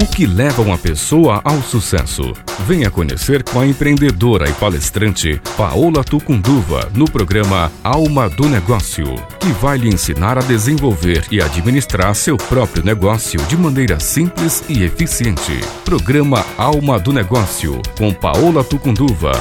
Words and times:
O 0.00 0.06
que 0.06 0.26
leva 0.26 0.62
uma 0.62 0.78
pessoa 0.78 1.40
ao 1.44 1.60
sucesso? 1.60 2.22
Venha 2.60 2.88
conhecer 2.88 3.42
com 3.42 3.58
a 3.58 3.66
empreendedora 3.66 4.48
e 4.48 4.52
palestrante 4.54 5.40
Paola 5.56 6.04
Tucunduva 6.04 6.88
no 6.94 7.04
programa 7.10 7.72
Alma 7.82 8.28
do 8.28 8.48
Negócio, 8.48 9.06
que 9.40 9.48
vai 9.60 9.76
lhe 9.76 9.88
ensinar 9.88 10.38
a 10.38 10.40
desenvolver 10.40 11.26
e 11.32 11.42
administrar 11.42 12.14
seu 12.14 12.36
próprio 12.36 12.84
negócio 12.84 13.40
de 13.46 13.56
maneira 13.56 13.98
simples 13.98 14.62
e 14.68 14.84
eficiente. 14.84 15.58
Programa 15.84 16.46
Alma 16.56 17.00
do 17.00 17.12
Negócio 17.12 17.82
com 17.96 18.14
Paola 18.14 18.62
Tucunduva. 18.62 19.40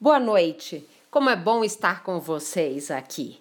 Boa 0.00 0.18
noite. 0.18 0.86
Como 1.10 1.28
é 1.28 1.36
bom 1.36 1.62
estar 1.62 2.02
com 2.02 2.18
vocês 2.18 2.90
aqui. 2.90 3.40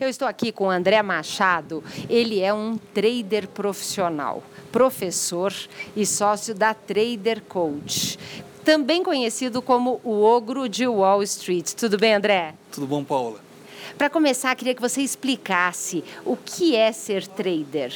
Eu 0.05 0.11
estou 0.11 0.29
aqui 0.29 0.53
com 0.53 0.67
o 0.67 0.71
André 0.71 1.01
Machado. 1.03 1.83
Ele 2.11 2.39
é 2.39 2.53
um 2.53 2.77
trader 2.77 3.49
profissional, 3.49 4.43
professor 4.71 5.51
e 5.97 6.05
sócio 6.05 6.55
da 6.55 6.75
Trader 6.75 7.41
Coach. 7.49 8.19
Também 8.63 9.03
conhecido 9.03 9.63
como 9.63 10.03
o 10.05 10.23
Ogro 10.23 10.69
de 10.69 10.87
Wall 10.87 11.23
Street. 11.23 11.73
Tudo 11.73 11.97
bem, 11.97 12.13
André? 12.13 12.53
Tudo 12.71 12.87
bom, 12.87 13.03
Paula? 13.03 13.41
Para 13.97 14.11
começar, 14.11 14.55
queria 14.55 14.75
que 14.75 14.83
você 14.83 15.01
explicasse 15.01 16.05
o 16.23 16.37
que 16.37 16.77
é 16.77 16.93
ser 16.93 17.27
trader. 17.27 17.95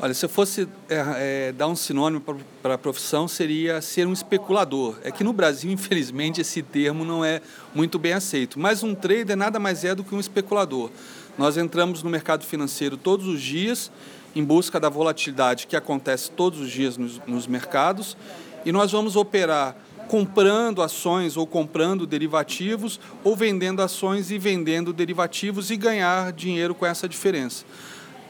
Olha, 0.00 0.14
se 0.14 0.24
eu 0.24 0.28
fosse 0.28 0.68
é, 0.88 1.48
é, 1.48 1.52
dar 1.52 1.66
um 1.66 1.74
sinônimo 1.74 2.22
para 2.62 2.74
a 2.74 2.78
profissão, 2.78 3.26
seria 3.26 3.82
ser 3.82 4.06
um 4.06 4.12
especulador. 4.12 4.94
É 5.02 5.10
que 5.10 5.24
no 5.24 5.32
Brasil, 5.32 5.70
infelizmente, 5.72 6.40
esse 6.40 6.62
termo 6.62 7.04
não 7.04 7.24
é 7.24 7.42
muito 7.74 7.98
bem 7.98 8.12
aceito. 8.12 8.60
Mas 8.60 8.84
um 8.84 8.94
trader 8.94 9.36
nada 9.36 9.58
mais 9.58 9.84
é 9.84 9.96
do 9.96 10.04
que 10.04 10.14
um 10.14 10.20
especulador. 10.20 10.90
Nós 11.36 11.56
entramos 11.56 12.00
no 12.04 12.10
mercado 12.10 12.44
financeiro 12.44 12.96
todos 12.96 13.26
os 13.26 13.42
dias 13.42 13.90
em 14.36 14.44
busca 14.44 14.78
da 14.78 14.88
volatilidade 14.88 15.66
que 15.66 15.74
acontece 15.74 16.30
todos 16.30 16.60
os 16.60 16.70
dias 16.70 16.96
nos, 16.96 17.20
nos 17.26 17.48
mercados 17.48 18.16
e 18.64 18.70
nós 18.70 18.92
vamos 18.92 19.16
operar 19.16 19.76
comprando 20.06 20.80
ações 20.80 21.36
ou 21.36 21.46
comprando 21.46 22.06
derivativos 22.06 23.00
ou 23.24 23.34
vendendo 23.34 23.82
ações 23.82 24.30
e 24.30 24.38
vendendo 24.38 24.92
derivativos 24.92 25.70
e 25.70 25.76
ganhar 25.76 26.32
dinheiro 26.32 26.74
com 26.74 26.86
essa 26.86 27.08
diferença 27.08 27.64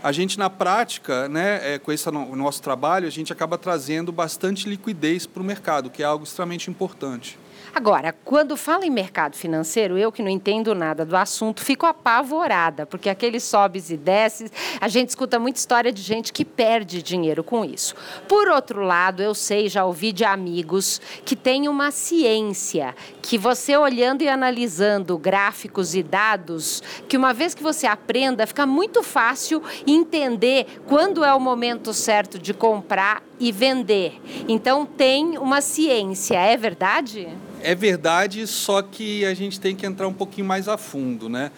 a 0.03 0.12
gente 0.12 0.38
na 0.38 0.48
prática, 0.48 1.28
né, 1.28 1.75
é, 1.75 1.78
com 1.78 1.91
esse 1.91 2.10
no, 2.10 2.36
nosso 2.36 2.62
trabalho, 2.62 3.06
a 3.06 3.10
gente 3.10 3.32
acaba 3.32 3.59
trazendo 3.59 4.12
bastante 4.12 4.69
liquidez 4.69 5.26
para 5.26 5.42
o 5.42 5.44
mercado, 5.44 5.91
que 5.91 6.03
é 6.03 6.06
algo 6.06 6.25
extremamente 6.25 6.70
importante. 6.70 7.38
Agora, 7.78 8.12
quando 8.24 8.56
fala 8.56 8.84
em 8.86 8.90
mercado 8.90 9.36
financeiro, 9.36 9.96
eu 9.96 10.10
que 10.10 10.20
não 10.20 10.28
entendo 10.28 10.74
nada 10.74 11.04
do 11.04 11.16
assunto, 11.16 11.62
fico 11.62 11.86
apavorada, 11.86 12.84
porque 12.84 13.08
aqueles 13.08 13.44
sobes 13.44 13.88
e 13.88 13.96
desces, 13.96 14.50
a 14.80 14.88
gente 14.88 15.10
escuta 15.10 15.38
muita 15.38 15.60
história 15.60 15.92
de 15.92 16.02
gente 16.02 16.32
que 16.32 16.44
perde 16.44 17.00
dinheiro 17.00 17.44
com 17.44 17.64
isso. 17.64 17.94
Por 18.26 18.48
outro 18.48 18.82
lado, 18.82 19.22
eu 19.22 19.32
sei, 19.32 19.68
já 19.68 19.84
ouvi 19.84 20.10
de 20.10 20.24
amigos 20.24 21.00
que 21.24 21.36
tem 21.36 21.68
uma 21.68 21.92
ciência, 21.92 22.96
que 23.22 23.38
você 23.38 23.76
olhando 23.76 24.22
e 24.22 24.28
analisando 24.28 25.16
gráficos 25.16 25.94
e 25.94 26.02
dados, 26.02 26.82
que 27.08 27.16
uma 27.16 27.32
vez 27.32 27.54
que 27.54 27.62
você 27.62 27.86
aprenda, 27.86 28.44
fica 28.44 28.66
muito 28.66 29.04
fácil 29.04 29.62
entender 29.86 30.66
quando 30.84 31.24
é 31.24 31.32
o 31.32 31.38
momento 31.38 31.94
certo 31.94 32.40
de 32.40 32.52
comprar 32.52 33.22
e 33.38 33.52
vender. 33.52 34.20
Então 34.48 34.84
tem 34.84 35.38
uma 35.38 35.60
ciência, 35.60 36.34
é 36.34 36.56
verdade? 36.56 37.28
É 37.62 37.74
verdade, 37.74 38.46
só 38.46 38.80
que 38.82 39.24
a 39.24 39.34
gente 39.34 39.58
tem 39.58 39.74
que 39.74 39.84
entrar 39.84 40.06
um 40.06 40.12
pouquinho 40.12 40.46
mais 40.46 40.69
a 40.69 40.78
fundo, 40.78 41.28
né? 41.28 41.50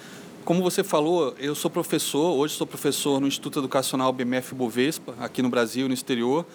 Como 0.47 0.63
você 0.63 0.83
falou, 0.83 1.35
eu 1.39 1.55
sou 1.55 1.71
professor, 1.71 2.35
hoje 2.37 2.55
sou 2.55 2.67
professor 2.67 3.21
no 3.21 3.29
Instituto 3.29 3.59
Educacional 3.59 4.11
BMF 4.11 4.55
Bovespa, 4.55 5.15
aqui 5.21 5.43
no 5.43 5.51
Brasil, 5.51 5.87
no 5.87 5.93
exterior, 5.93 6.47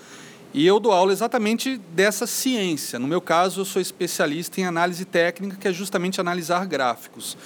e 0.52 0.66
eu 0.66 0.80
dou 0.80 0.92
aula 0.92 1.14
exatamente 1.14 1.78
dessa 1.94 2.26
ciência. 2.26 2.98
No 2.98 3.08
meu 3.08 3.22
caso, 3.22 3.62
eu 3.62 3.66
sou 3.66 3.80
especialista 3.80 4.60
em 4.60 4.66
análise 4.66 5.06
técnica, 5.06 5.58
que 5.58 5.68
é 5.68 5.74
justamente 5.74 6.20
analisar 6.20 6.66
gráficos. 6.66 7.38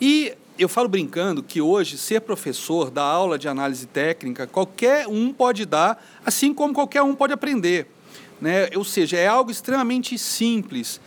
E 0.00 0.32
eu 0.58 0.70
falo 0.70 0.88
brincando 0.88 1.42
que 1.42 1.60
hoje 1.60 1.98
ser 1.98 2.22
professor 2.22 2.90
da 2.90 3.02
aula 3.02 3.38
de 3.38 3.46
análise 3.46 3.86
técnica, 3.86 4.46
qualquer 4.46 5.06
um 5.06 5.32
pode 5.32 5.66
dar, 5.66 6.02
assim 6.24 6.54
como 6.54 6.72
qualquer 6.72 7.02
um 7.02 7.14
pode 7.14 7.34
aprender. 7.34 7.86
Né? 8.40 8.68
Ou 8.74 8.84
seja, 8.84 9.16
é 9.16 9.26
algo 9.26 9.50
extremamente 9.50 10.18
simples. 10.18 11.00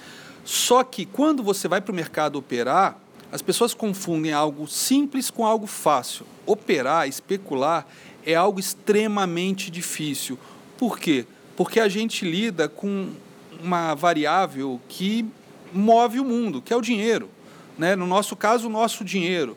Só 0.43 0.83
que 0.83 1.05
quando 1.05 1.43
você 1.43 1.67
vai 1.67 1.81
para 1.81 1.91
o 1.91 1.95
mercado 1.95 2.37
operar, 2.37 2.99
as 3.31 3.41
pessoas 3.41 3.73
confundem 3.73 4.33
algo 4.33 4.67
simples 4.67 5.29
com 5.29 5.45
algo 5.45 5.67
fácil. 5.67 6.25
Operar, 6.45 7.07
especular, 7.07 7.85
é 8.25 8.33
algo 8.33 8.59
extremamente 8.59 9.69
difícil. 9.69 10.37
Por 10.77 10.97
quê? 10.97 11.25
Porque 11.55 11.79
a 11.79 11.87
gente 11.87 12.25
lida 12.25 12.67
com 12.67 13.11
uma 13.61 13.93
variável 13.93 14.81
que 14.89 15.25
move 15.71 16.19
o 16.19 16.25
mundo, 16.25 16.61
que 16.61 16.73
é 16.73 16.75
o 16.75 16.81
dinheiro. 16.81 17.29
Né? 17.77 17.95
No 17.95 18.07
nosso 18.07 18.35
caso, 18.35 18.67
o 18.67 18.71
nosso 18.71 19.03
dinheiro. 19.03 19.55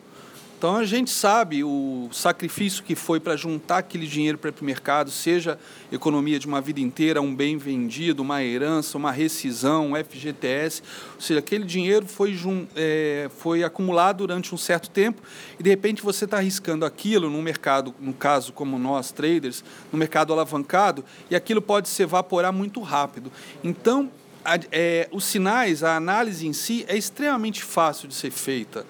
Então 0.63 0.77
a 0.77 0.85
gente 0.85 1.11
sabe 1.11 1.61
o 1.61 2.07
sacrifício 2.13 2.85
que 2.85 2.95
foi 2.95 3.19
para 3.19 3.35
juntar 3.35 3.79
aquele 3.79 4.07
dinheiro 4.07 4.37
para 4.37 4.49
o 4.49 4.63
mercado, 4.63 5.11
seja 5.11 5.59
economia 5.91 6.39
de 6.39 6.47
uma 6.47 6.61
vida 6.61 6.79
inteira, 6.79 7.21
um 7.21 7.35
bem 7.35 7.57
vendido, 7.57 8.21
uma 8.21 8.41
herança, 8.41 8.97
uma 8.97 9.11
rescisão, 9.11 9.91
um 9.91 9.95
FGTS, 10.01 10.81
ou 11.15 11.19
seja, 11.19 11.41
aquele 11.41 11.65
dinheiro 11.65 12.05
foi, 12.05 12.33
é, 12.77 13.29
foi 13.39 13.61
acumulado 13.61 14.19
durante 14.19 14.55
um 14.55 14.57
certo 14.57 14.89
tempo 14.89 15.21
e 15.59 15.63
de 15.63 15.69
repente 15.69 16.01
você 16.01 16.23
está 16.23 16.37
arriscando 16.37 16.85
aquilo 16.85 17.29
no 17.29 17.41
mercado, 17.41 17.93
no 17.99 18.13
caso 18.13 18.53
como 18.53 18.79
nós 18.79 19.11
traders, 19.11 19.65
no 19.91 19.99
mercado 19.99 20.31
alavancado, 20.31 21.03
e 21.29 21.35
aquilo 21.35 21.61
pode 21.61 21.89
se 21.89 22.03
evaporar 22.03 22.53
muito 22.53 22.79
rápido. 22.79 23.29
Então 23.61 24.09
a, 24.45 24.57
é, 24.71 25.09
os 25.11 25.25
sinais, 25.25 25.83
a 25.83 25.97
análise 25.97 26.47
em 26.47 26.53
si 26.53 26.85
é 26.87 26.95
extremamente 26.95 27.61
fácil 27.61 28.07
de 28.07 28.15
ser 28.15 28.31
feita. 28.31 28.85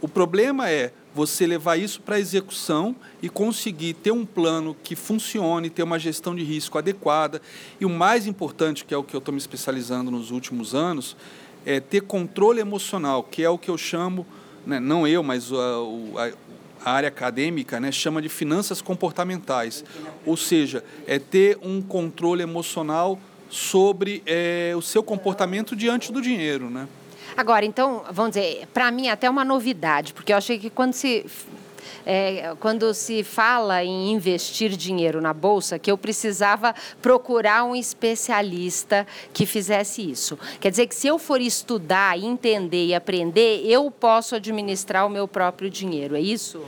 O 0.00 0.06
problema 0.06 0.70
é 0.70 0.92
você 1.16 1.46
levar 1.46 1.78
isso 1.78 2.02
para 2.02 2.16
a 2.16 2.20
execução 2.20 2.94
e 3.22 3.28
conseguir 3.30 3.94
ter 3.94 4.12
um 4.12 4.26
plano 4.26 4.76
que 4.84 4.94
funcione, 4.94 5.70
ter 5.70 5.82
uma 5.82 5.98
gestão 5.98 6.36
de 6.36 6.44
risco 6.44 6.76
adequada. 6.76 7.40
E 7.80 7.86
o 7.86 7.88
mais 7.88 8.26
importante, 8.26 8.84
que 8.84 8.92
é 8.92 8.96
o 8.98 9.02
que 9.02 9.16
eu 9.16 9.18
estou 9.18 9.32
me 9.32 9.38
especializando 9.38 10.10
nos 10.10 10.30
últimos 10.30 10.74
anos, 10.74 11.16
é 11.64 11.80
ter 11.80 12.02
controle 12.02 12.60
emocional, 12.60 13.22
que 13.22 13.42
é 13.42 13.48
o 13.48 13.56
que 13.56 13.70
eu 13.70 13.78
chamo, 13.78 14.26
né, 14.66 14.78
não 14.78 15.08
eu, 15.08 15.22
mas 15.22 15.50
a, 15.50 16.28
a 16.84 16.92
área 16.92 17.08
acadêmica 17.08 17.80
né, 17.80 17.90
chama 17.90 18.20
de 18.20 18.28
finanças 18.28 18.82
comportamentais. 18.82 19.84
Ou 20.26 20.36
seja, 20.36 20.84
é 21.06 21.18
ter 21.18 21.58
um 21.62 21.80
controle 21.80 22.42
emocional 22.42 23.18
sobre 23.48 24.22
é, 24.26 24.74
o 24.76 24.82
seu 24.82 25.02
comportamento 25.02 25.74
diante 25.74 26.12
do 26.12 26.20
dinheiro. 26.20 26.68
Né? 26.68 26.86
Agora, 27.36 27.64
então, 27.64 28.02
vamos 28.10 28.32
dizer, 28.32 28.66
para 28.72 28.90
mim 28.90 29.08
até 29.08 29.28
uma 29.28 29.44
novidade, 29.44 30.14
porque 30.14 30.32
eu 30.32 30.36
achei 30.36 30.58
que 30.58 30.70
quando 30.70 30.94
se 30.94 31.26
é, 32.04 32.54
quando 32.60 32.94
se 32.94 33.24
fala 33.24 33.84
em 33.84 34.12
investir 34.12 34.70
dinheiro 34.76 35.20
na 35.20 35.34
bolsa, 35.34 35.78
que 35.78 35.90
eu 35.90 35.98
precisava 35.98 36.74
procurar 37.02 37.64
um 37.64 37.74
especialista 37.74 39.06
que 39.32 39.44
fizesse 39.44 40.08
isso. 40.08 40.38
Quer 40.60 40.70
dizer 40.70 40.86
que 40.86 40.94
se 40.94 41.08
eu 41.08 41.18
for 41.18 41.40
estudar, 41.40 42.16
entender 42.18 42.86
e 42.86 42.94
aprender, 42.94 43.62
eu 43.66 43.90
posso 43.90 44.36
administrar 44.36 45.04
o 45.04 45.10
meu 45.10 45.26
próprio 45.26 45.68
dinheiro, 45.68 46.16
é 46.16 46.20
isso? 46.20 46.62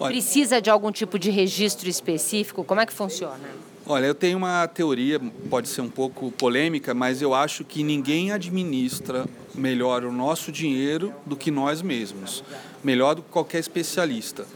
Olha, 0.00 0.12
Precisa 0.12 0.60
de 0.60 0.70
algum 0.70 0.90
tipo 0.90 1.18
de 1.18 1.30
registro 1.30 1.88
específico? 1.88 2.64
Como 2.64 2.80
é 2.80 2.86
que 2.86 2.92
funciona? 2.92 3.48
Olha, 3.84 4.06
eu 4.06 4.14
tenho 4.14 4.36
uma 4.36 4.66
teoria, 4.68 5.18
pode 5.48 5.68
ser 5.68 5.80
um 5.80 5.88
pouco 5.88 6.30
polêmica, 6.32 6.94
mas 6.94 7.22
eu 7.22 7.34
acho 7.34 7.64
que 7.64 7.82
ninguém 7.82 8.32
administra 8.32 9.26
melhor 9.58 10.04
o 10.04 10.12
nosso 10.12 10.50
dinheiro 10.52 11.12
do 11.26 11.36
que 11.36 11.50
nós 11.50 11.82
mesmos, 11.82 12.44
melhor 12.82 13.14
do 13.14 13.22
que 13.22 13.30
qualquer 13.30 13.58
especialista. 13.58 14.46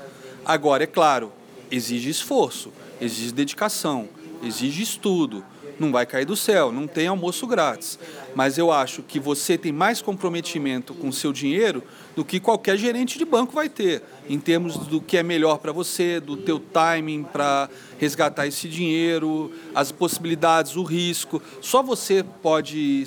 Agora, 0.44 0.84
é 0.84 0.87
claro, 0.87 1.32
exige 1.70 2.08
esforço, 2.08 2.72
exige 3.00 3.32
dedicação, 3.32 4.08
exige 4.43 4.82
estudo. 4.82 5.44
Não 5.78 5.90
vai 5.90 6.06
cair 6.06 6.26
do 6.26 6.37
céu, 6.37 6.70
não 6.70 6.87
tem 6.87 7.08
almoço 7.08 7.46
grátis. 7.46 7.99
Mas 8.34 8.56
eu 8.58 8.70
acho 8.70 9.02
que 9.02 9.19
você 9.19 9.58
tem 9.58 9.72
mais 9.72 10.00
comprometimento 10.00 10.94
com 10.94 11.08
o 11.08 11.12
seu 11.12 11.32
dinheiro 11.32 11.82
do 12.14 12.25
que 12.25 12.38
qualquer 12.38 12.76
gerente 12.76 13.19
de 13.19 13.25
banco 13.25 13.54
vai 13.54 13.69
ter, 13.69 14.02
em 14.28 14.38
termos 14.38 14.76
do 14.76 15.00
que 15.00 15.16
é 15.16 15.22
melhor 15.22 15.58
para 15.58 15.72
você, 15.72 16.20
do 16.20 16.37
teu 16.37 16.60
timing 16.60 17.25
para 17.25 17.69
resgatar 17.99 18.46
esse 18.46 18.69
dinheiro, 18.69 19.50
as 19.75 19.90
possibilidades, 19.90 20.76
o 20.76 20.82
risco. 20.82 21.43
Só 21.60 21.82
você 21.82 22.22
pode 22.43 23.06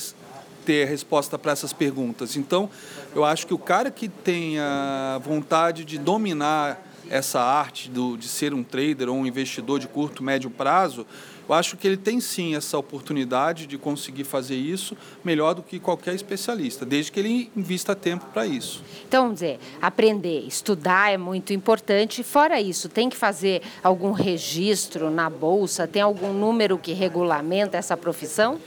ter 0.65 0.87
resposta 0.87 1.37
para 1.37 1.51
essas 1.51 1.71
perguntas. 1.71 2.35
Então, 2.35 2.69
eu 3.13 3.23
acho 3.23 3.45
que 3.45 3.53
o 3.53 3.59
cara 3.59 3.91
que 3.91 4.09
tem 4.09 4.59
a 4.59 5.19
vontade 5.23 5.85
de 5.85 5.97
dominar 5.97 6.81
essa 7.09 7.39
arte 7.39 7.89
do, 7.89 8.17
de 8.17 8.27
ser 8.27 8.53
um 8.53 8.63
trader 8.63 9.09
ou 9.09 9.15
um 9.15 9.25
investidor 9.25 9.79
de 9.79 9.87
curto, 9.87 10.23
médio 10.23 10.49
prazo, 10.49 11.05
eu 11.47 11.53
acho 11.53 11.77
que 11.77 11.87
ele 11.87 11.97
tem 11.97 12.19
sim 12.19 12.55
essa 12.55 12.75
oportunidade 12.75 13.67
de 13.67 13.77
conseguir 13.77 14.23
fazer 14.23 14.55
isso 14.55 14.97
melhor 15.23 15.53
do 15.53 15.61
que 15.61 15.79
qualquer 15.79 16.15
especialista, 16.15 16.83
desde 16.83 17.11
que 17.11 17.19
ele 17.19 17.51
invista 17.55 17.95
tempo 17.95 18.25
para 18.33 18.47
isso. 18.47 18.83
Então, 19.07 19.31
dizer, 19.31 19.59
aprender, 19.79 20.39
estudar 20.47 21.11
é 21.11 21.17
muito 21.17 21.53
importante. 21.53 22.23
Fora 22.23 22.59
isso, 22.59 22.89
tem 22.89 23.09
que 23.09 23.15
fazer 23.15 23.61
algum 23.83 24.11
registro 24.11 25.11
na 25.11 25.29
bolsa? 25.29 25.87
Tem 25.87 26.01
algum 26.01 26.33
número 26.33 26.79
que 26.79 26.93
regulamenta 26.93 27.77
essa 27.77 27.95
profissão? 27.95 28.59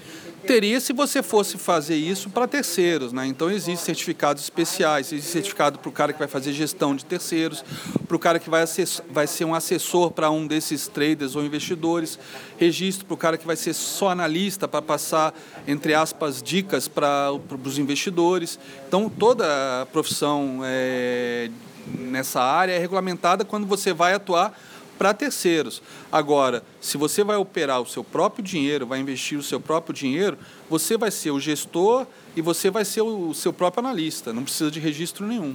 Teria 0.48 0.80
se 0.80 0.94
você 0.94 1.22
fosse 1.22 1.58
fazer 1.58 1.96
isso 1.96 2.30
para 2.30 2.48
terceiros, 2.48 3.12
né? 3.12 3.26
Então 3.26 3.50
existem 3.50 3.76
certificados 3.76 4.42
especiais, 4.42 5.12
existe 5.12 5.30
certificado 5.30 5.78
para 5.78 5.90
o 5.90 5.92
cara 5.92 6.10
que 6.10 6.18
vai 6.18 6.26
fazer 6.26 6.54
gestão 6.54 6.96
de 6.96 7.04
terceiros, 7.04 7.62
para 8.06 8.16
o 8.16 8.18
cara 8.18 8.38
que 8.38 8.48
vai, 8.48 8.64
vai 9.10 9.26
ser 9.26 9.44
um 9.44 9.54
assessor 9.54 10.10
para 10.10 10.30
um 10.30 10.46
desses 10.46 10.88
traders 10.88 11.36
ou 11.36 11.44
investidores, 11.44 12.18
registro 12.56 13.04
para 13.04 13.12
o 13.12 13.16
cara 13.18 13.36
que 13.36 13.46
vai 13.46 13.56
ser 13.56 13.74
só 13.74 14.08
analista 14.08 14.66
para 14.66 14.80
passar, 14.80 15.34
entre 15.66 15.92
aspas, 15.92 16.42
dicas 16.42 16.88
para 16.88 17.30
os 17.62 17.76
investidores. 17.76 18.58
Então 18.88 19.10
toda 19.10 19.82
a 19.82 19.84
profissão 19.84 20.60
é, 20.64 21.50
nessa 21.98 22.40
área 22.40 22.72
é 22.72 22.78
regulamentada 22.78 23.44
quando 23.44 23.66
você 23.66 23.92
vai 23.92 24.14
atuar 24.14 24.58
para 24.98 25.14
terceiros. 25.14 25.80
Agora, 26.10 26.62
se 26.80 26.98
você 26.98 27.22
vai 27.22 27.36
operar 27.36 27.80
o 27.80 27.86
seu 27.86 28.02
próprio 28.02 28.44
dinheiro, 28.44 28.86
vai 28.86 28.98
investir 28.98 29.38
o 29.38 29.42
seu 29.42 29.60
próprio 29.60 29.94
dinheiro, 29.94 30.36
você 30.68 30.96
vai 30.96 31.10
ser 31.10 31.30
o 31.30 31.40
gestor 31.40 32.06
e 32.36 32.42
você 32.42 32.68
vai 32.68 32.84
ser 32.84 33.02
o 33.02 33.32
seu 33.32 33.52
próprio 33.52 33.86
analista, 33.86 34.32
não 34.32 34.42
precisa 34.42 34.70
de 34.70 34.80
registro 34.80 35.26
nenhum. 35.26 35.54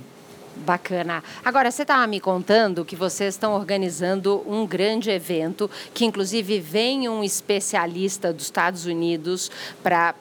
Bacana. 0.55 1.23
Agora, 1.43 1.71
você 1.71 1.81
estava 1.81 2.05
me 2.05 2.19
contando 2.19 2.85
que 2.85 2.95
vocês 2.95 3.33
estão 3.33 3.55
organizando 3.55 4.43
um 4.47 4.67
grande 4.67 5.09
evento, 5.09 5.69
que 5.93 6.05
inclusive 6.05 6.59
vem 6.59 7.09
um 7.09 7.23
especialista 7.23 8.31
dos 8.31 8.45
Estados 8.45 8.85
Unidos 8.85 9.49
para 9.81 10.13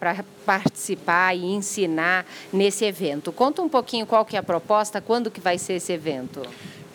participar 0.47 1.37
e 1.37 1.45
ensinar 1.45 2.25
nesse 2.51 2.85
evento. 2.85 3.31
Conta 3.31 3.61
um 3.61 3.69
pouquinho 3.69 4.07
qual 4.07 4.25
que 4.25 4.35
é 4.35 4.39
a 4.39 4.43
proposta, 4.43 5.03
quando 5.03 5.31
que 5.31 5.41
vai 5.41 5.59
ser 5.59 5.75
esse 5.75 5.93
evento? 5.93 6.41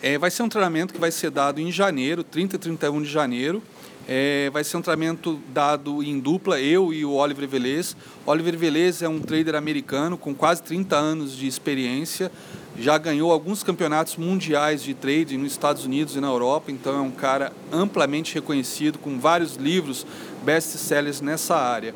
É, 0.00 0.16
vai 0.16 0.30
ser 0.30 0.44
um 0.44 0.48
treinamento 0.48 0.94
que 0.94 1.00
vai 1.00 1.10
ser 1.10 1.28
dado 1.30 1.60
em 1.60 1.72
janeiro, 1.72 2.22
30 2.22 2.54
e 2.54 2.58
31 2.58 3.02
de 3.02 3.08
janeiro. 3.08 3.60
É, 4.06 4.48
vai 4.50 4.62
ser 4.62 4.76
um 4.76 4.80
treinamento 4.80 5.40
dado 5.52 6.02
em 6.02 6.18
dupla, 6.20 6.60
eu 6.60 6.92
e 6.92 7.04
o 7.04 7.14
Oliver 7.14 7.48
Velez. 7.48 7.96
Oliver 8.24 8.56
Velez 8.56 9.02
é 9.02 9.08
um 9.08 9.18
trader 9.18 9.56
americano 9.56 10.16
com 10.16 10.34
quase 10.34 10.62
30 10.62 10.96
anos 10.96 11.36
de 11.36 11.46
experiência, 11.46 12.30
já 12.78 12.96
ganhou 12.96 13.32
alguns 13.32 13.62
campeonatos 13.62 14.16
mundiais 14.16 14.82
de 14.82 14.94
trading 14.94 15.36
nos 15.36 15.50
Estados 15.52 15.84
Unidos 15.84 16.14
e 16.14 16.20
na 16.20 16.28
Europa, 16.28 16.70
então 16.70 16.96
é 16.96 17.00
um 17.00 17.10
cara 17.10 17.52
amplamente 17.72 18.34
reconhecido, 18.34 18.98
com 18.98 19.18
vários 19.18 19.56
livros 19.56 20.06
best-sellers 20.42 21.20
nessa 21.20 21.56
área. 21.56 21.92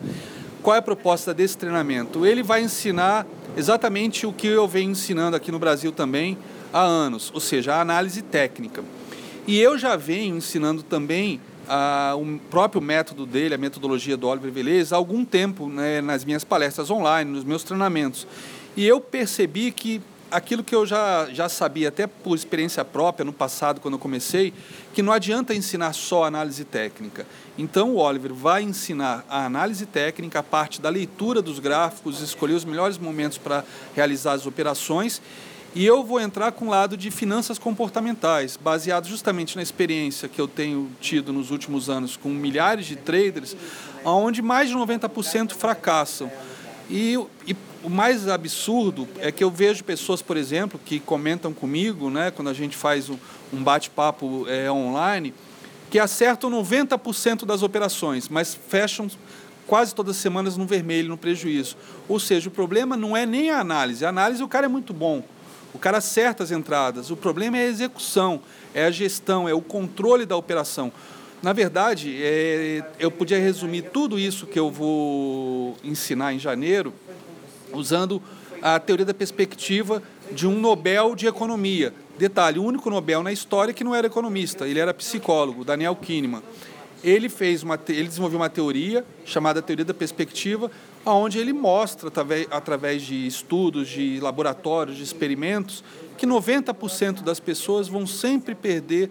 Qual 0.61 0.75
é 0.75 0.81
a 0.81 0.83
proposta 0.83 1.33
desse 1.33 1.57
treinamento? 1.57 2.27
Ele 2.27 2.43
vai 2.43 2.63
ensinar 2.63 3.27
exatamente 3.57 4.27
o 4.27 4.33
que 4.33 4.49
eu 4.49 4.67
venho 4.67 4.91
ensinando 4.91 5.37
aqui 5.37 5.51
no 5.53 5.59
Brasil 5.59 5.93
também, 5.93 6.37
há 6.73 6.81
anos, 6.81 7.31
ou 7.35 7.41
seja, 7.41 7.75
a 7.75 7.81
análise 7.81 8.23
técnica. 8.23 8.83
E 9.47 9.59
eu 9.59 9.77
já 9.77 9.97
venho 9.97 10.37
ensinando 10.37 10.83
também 10.83 11.41
a, 11.69 12.15
o 12.17 12.39
próprio 12.51 12.81
método 12.81 13.27
dele, 13.27 13.55
a 13.55 13.59
metodologia 13.59 14.17
do 14.17 14.29
Oliver 14.29 14.51
Velez, 14.51 14.93
há 14.93 14.97
algum 14.97 15.25
tempo 15.25 15.69
né, 15.69 16.01
nas 16.01 16.25
minhas 16.25 16.45
palestras 16.45 16.91
online, 16.91 17.31
nos 17.31 17.45
meus 17.45 17.63
treinamentos. 17.63 18.27
E 18.77 18.87
eu 18.87 19.01
percebi 19.01 19.71
que 19.71 20.01
aquilo 20.31 20.65
que 20.65 20.75
eu 20.75 20.87
já, 20.87 21.29
já 21.31 21.49
sabia, 21.49 21.89
até 21.89 22.07
por 22.07 22.35
experiência 22.35 22.83
própria 22.85 23.23
no 23.23 23.33
passado, 23.33 23.81
quando 23.81 23.95
eu 23.95 23.99
comecei, 23.99 24.55
que 24.95 25.03
não 25.03 25.13
adianta 25.13 25.55
ensinar 25.55 25.93
só 25.93 26.25
análise 26.25 26.65
técnica. 26.65 27.27
Então, 27.59 27.91
o 27.91 27.99
Oliver 27.99 28.33
vai 28.33 28.63
ensinar 28.63 29.27
a 29.29 29.45
análise 29.45 29.85
técnica, 29.85 30.39
a 30.39 30.43
parte 30.43 30.81
da 30.81 30.89
leitura 30.89 31.43
dos 31.43 31.59
gráficos, 31.59 32.21
escolher 32.23 32.55
os 32.55 32.65
melhores 32.65 32.97
momentos 32.97 33.37
para 33.37 33.63
realizar 33.95 34.33
as 34.33 34.47
operações 34.47 35.21
e 35.75 35.87
eu 35.87 36.05
vou 36.05 36.21
entrar 36.21 36.53
com 36.53 36.67
o 36.67 36.69
lado 36.69 36.97
de 36.97 37.11
finanças 37.11 37.59
comportamentais, 37.59 38.59
baseado 38.59 39.09
justamente 39.09 39.57
na 39.57 39.63
experiência 39.63 40.29
que 40.29 40.41
eu 40.41 40.47
tenho 40.47 40.91
tido 41.01 41.33
nos 41.33 41.51
últimos 41.51 41.89
anos 41.89 42.17
com 42.17 42.29
milhares 42.29 42.85
de 42.85 42.97
traders, 42.97 43.57
onde 44.05 44.43
mais 44.43 44.69
de 44.69 44.77
90% 44.77 45.53
fracassam. 45.53 46.31
E, 46.91 47.19
e, 47.47 47.57
o 47.83 47.89
mais 47.89 48.29
absurdo 48.29 49.09
é 49.19 49.33
que 49.33 49.43
eu 49.43 49.51
vejo 49.51 49.83
pessoas, 49.83 50.21
por 50.21 50.37
exemplo, 50.37 50.79
que 50.85 51.01
comentam 51.01 51.53
comigo, 51.53 52.11
né, 52.11 52.31
quando 52.31 52.49
a 52.49 52.55
gente 52.55 52.77
faz 52.77 53.09
um, 53.09 53.17
bate-papo 53.53 54.47
é, 54.49 54.71
online, 54.71 55.35
que 55.91 55.99
acertam 55.99 56.51
90% 56.51 57.45
das 57.45 57.63
operações, 57.63 58.29
mas 58.29 58.55
fecham 58.69 59.09
quase 59.67 59.95
todas 59.95 60.17
as 60.17 60.23
semanas 60.23 60.57
no 60.57 60.67
vermelho, 60.67 61.09
no 61.09 61.17
prejuízo. 61.17 61.77
Ou 62.09 62.21
seja, 62.21 62.49
o 62.49 62.53
problema 62.53 62.97
não 62.97 63.17
é 63.17 63.25
nem 63.25 63.51
a 63.51 63.59
análise. 63.59 64.05
A 64.05 64.11
análise, 64.11 64.43
o 64.43 64.49
cara 64.49 64.67
é 64.67 64.69
muito 64.69 64.93
bom. 64.93 65.25
O 65.75 65.79
cara 65.79 65.99
acerta 65.99 66.43
as 66.43 66.51
entradas. 66.51 67.11
O 67.11 67.17
problema 67.17 67.57
é 67.59 67.63
a 67.63 67.69
execução, 67.69 68.41
é 68.75 68.85
a 68.85 68.91
gestão, 68.91 69.49
é 69.49 69.55
o 69.55 69.61
controle 69.61 70.27
da 70.27 70.37
operação. 70.37 70.93
Na 71.43 71.53
verdade, 71.53 72.17
é, 72.23 72.85
eu 72.99 73.11
podia 73.11 73.39
resumir 73.39 73.91
tudo 73.93 74.19
isso 74.19 74.47
que 74.47 74.59
eu 74.59 74.71
vou 74.71 75.77
ensinar 75.83 76.33
em 76.33 76.39
janeiro 76.39 76.93
usando 77.73 78.23
a 78.61 78.79
teoria 78.79 79.05
da 79.05 79.15
perspectiva 79.15 80.03
de 80.31 80.47
um 80.47 80.61
Nobel 80.61 81.17
de 81.17 81.27
Economia. 81.27 81.93
Detalhe, 82.17 82.59
o 82.61 82.63
único 82.63 82.89
Nobel 82.89 83.23
na 83.23 83.33
história 83.33 83.75
que 83.75 83.83
não 83.83 83.95
era 83.95 84.07
economista, 84.07 84.69
ele 84.69 84.79
era 84.79 84.95
psicólogo, 84.95 85.65
Daniel 85.65 85.97
Kahneman. 85.97 86.43
Ele 87.03 87.29
fez 87.29 87.65
uma, 87.65 87.77
ele 87.89 88.07
desenvolveu 88.07 88.39
uma 88.39 88.49
teoria 88.49 89.05
chamada 89.25 89.61
teoria 89.61 89.85
da 89.85 89.93
perspectiva, 89.93 90.71
onde 91.05 91.39
ele 91.39 91.53
mostra, 91.53 92.11
através 92.51 93.03
de 93.03 93.27
estudos, 93.27 93.89
de 93.89 94.21
laboratórios, 94.21 94.97
de 94.97 95.03
experimentos, 95.03 95.83
que 96.17 96.27
90% 96.27 97.23
das 97.23 97.41
pessoas 97.41 97.89
vão 97.89 98.07
sempre 98.07 98.55
perder 98.55 99.11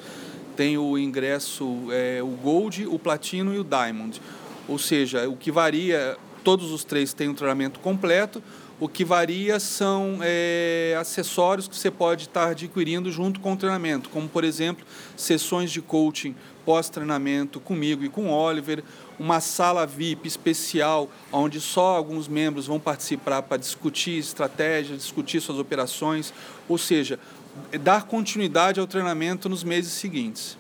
Tem 0.56 0.78
o 0.78 0.98
ingresso, 0.98 1.88
é, 1.92 2.24
o 2.24 2.28
Gold, 2.28 2.88
o 2.88 2.98
Platino 2.98 3.54
e 3.54 3.60
o 3.60 3.64
Diamond. 3.64 4.22
Ou 4.70 4.80
seja, 4.80 5.28
o 5.28 5.36
que 5.36 5.52
varia 5.52 6.16
todos 6.44 6.72
os 6.72 6.84
três 6.84 7.14
têm 7.14 7.28
um 7.28 7.34
treinamento 7.34 7.80
completo. 7.80 8.44
O 8.80 8.90
que 8.90 9.06
varia 9.06 9.60
são 9.60 10.18
é, 10.22 10.98
acessórios 11.00 11.68
que 11.68 11.76
você 11.76 11.92
pode 11.92 12.24
estar 12.24 12.50
adquirindo 12.50 13.12
junto 13.12 13.40
com 13.40 13.54
o 13.54 13.58
treinamento, 13.58 14.10
como, 14.10 14.28
por 14.28 14.44
exemplo, 14.44 14.86
sessões 15.16 15.72
de 15.72 15.82
coaching 15.82 16.36
pós-treinamento 16.66 17.60
comigo 17.60 18.04
e 18.04 18.10
com 18.10 18.30
Oliver, 18.30 18.84
uma 19.20 19.40
sala 19.40 19.86
VIP 19.86 20.28
especial, 20.28 21.10
onde 21.32 21.62
só 21.62 21.96
alguns 21.96 22.28
membros 22.28 22.68
vão 22.68 22.80
participar 22.80 23.44
para 23.44 23.58
discutir 23.58 24.18
estratégias, 24.18 25.00
discutir 25.00 25.40
suas 25.40 25.60
operações, 25.60 26.34
ou 26.68 26.78
seja, 26.78 27.20
dar 27.82 28.04
continuidade 28.04 28.80
ao 28.80 28.88
treinamento 28.88 29.48
nos 29.48 29.64
meses 29.64 29.94
seguintes. 29.94 30.58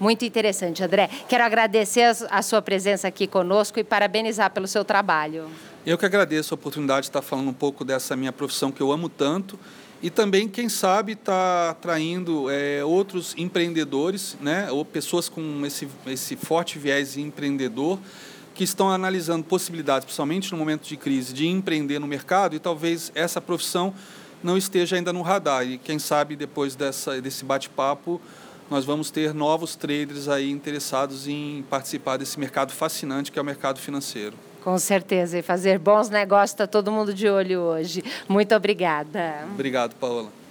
Muito 0.00 0.24
interessante, 0.24 0.82
André. 0.82 1.08
Quero 1.28 1.44
agradecer 1.44 2.16
a 2.28 2.42
sua 2.42 2.60
presença 2.60 3.06
aqui 3.06 3.26
conosco 3.28 3.78
e 3.78 3.84
parabenizar 3.84 4.50
pelo 4.50 4.66
seu 4.66 4.84
trabalho. 4.84 5.48
Eu 5.84 5.98
que 5.98 6.06
agradeço 6.06 6.54
a 6.54 6.56
oportunidade 6.56 7.02
de 7.02 7.08
estar 7.08 7.22
falando 7.22 7.48
um 7.48 7.52
pouco 7.52 7.84
dessa 7.84 8.14
minha 8.14 8.32
profissão 8.32 8.70
que 8.70 8.80
eu 8.80 8.92
amo 8.92 9.08
tanto 9.08 9.58
e 10.00 10.10
também, 10.10 10.48
quem 10.48 10.68
sabe, 10.68 11.12
está 11.12 11.70
atraindo 11.70 12.48
é, 12.48 12.84
outros 12.84 13.34
empreendedores, 13.36 14.36
né, 14.40 14.70
ou 14.70 14.84
pessoas 14.84 15.28
com 15.28 15.66
esse, 15.66 15.88
esse 16.06 16.36
forte 16.36 16.78
viés 16.78 17.16
empreendedor, 17.16 17.98
que 18.54 18.62
estão 18.62 18.90
analisando 18.90 19.42
possibilidades, 19.42 20.04
principalmente 20.04 20.52
no 20.52 20.58
momento 20.58 20.86
de 20.86 20.96
crise, 20.96 21.32
de 21.32 21.48
empreender 21.48 21.98
no 21.98 22.06
mercado 22.06 22.54
e 22.54 22.60
talvez 22.60 23.10
essa 23.12 23.40
profissão 23.40 23.92
não 24.40 24.56
esteja 24.56 24.94
ainda 24.94 25.12
no 25.12 25.22
radar. 25.22 25.66
E 25.66 25.78
quem 25.78 25.98
sabe, 25.98 26.36
depois 26.36 26.76
dessa, 26.76 27.20
desse 27.20 27.44
bate-papo, 27.44 28.20
nós 28.70 28.84
vamos 28.84 29.10
ter 29.10 29.34
novos 29.34 29.74
traders 29.74 30.28
aí 30.28 30.48
interessados 30.48 31.26
em 31.26 31.64
participar 31.68 32.18
desse 32.18 32.38
mercado 32.38 32.72
fascinante 32.72 33.32
que 33.32 33.38
é 33.38 33.42
o 33.42 33.44
mercado 33.44 33.80
financeiro. 33.80 34.51
Com 34.62 34.78
certeza, 34.78 35.38
e 35.38 35.42
fazer 35.42 35.78
bons 35.78 36.08
negócios, 36.08 36.50
está 36.50 36.66
todo 36.66 36.90
mundo 36.92 37.12
de 37.12 37.28
olho 37.28 37.60
hoje. 37.60 38.02
Muito 38.28 38.54
obrigada. 38.54 39.44
Obrigado, 39.54 39.94
Paola. 39.96 40.41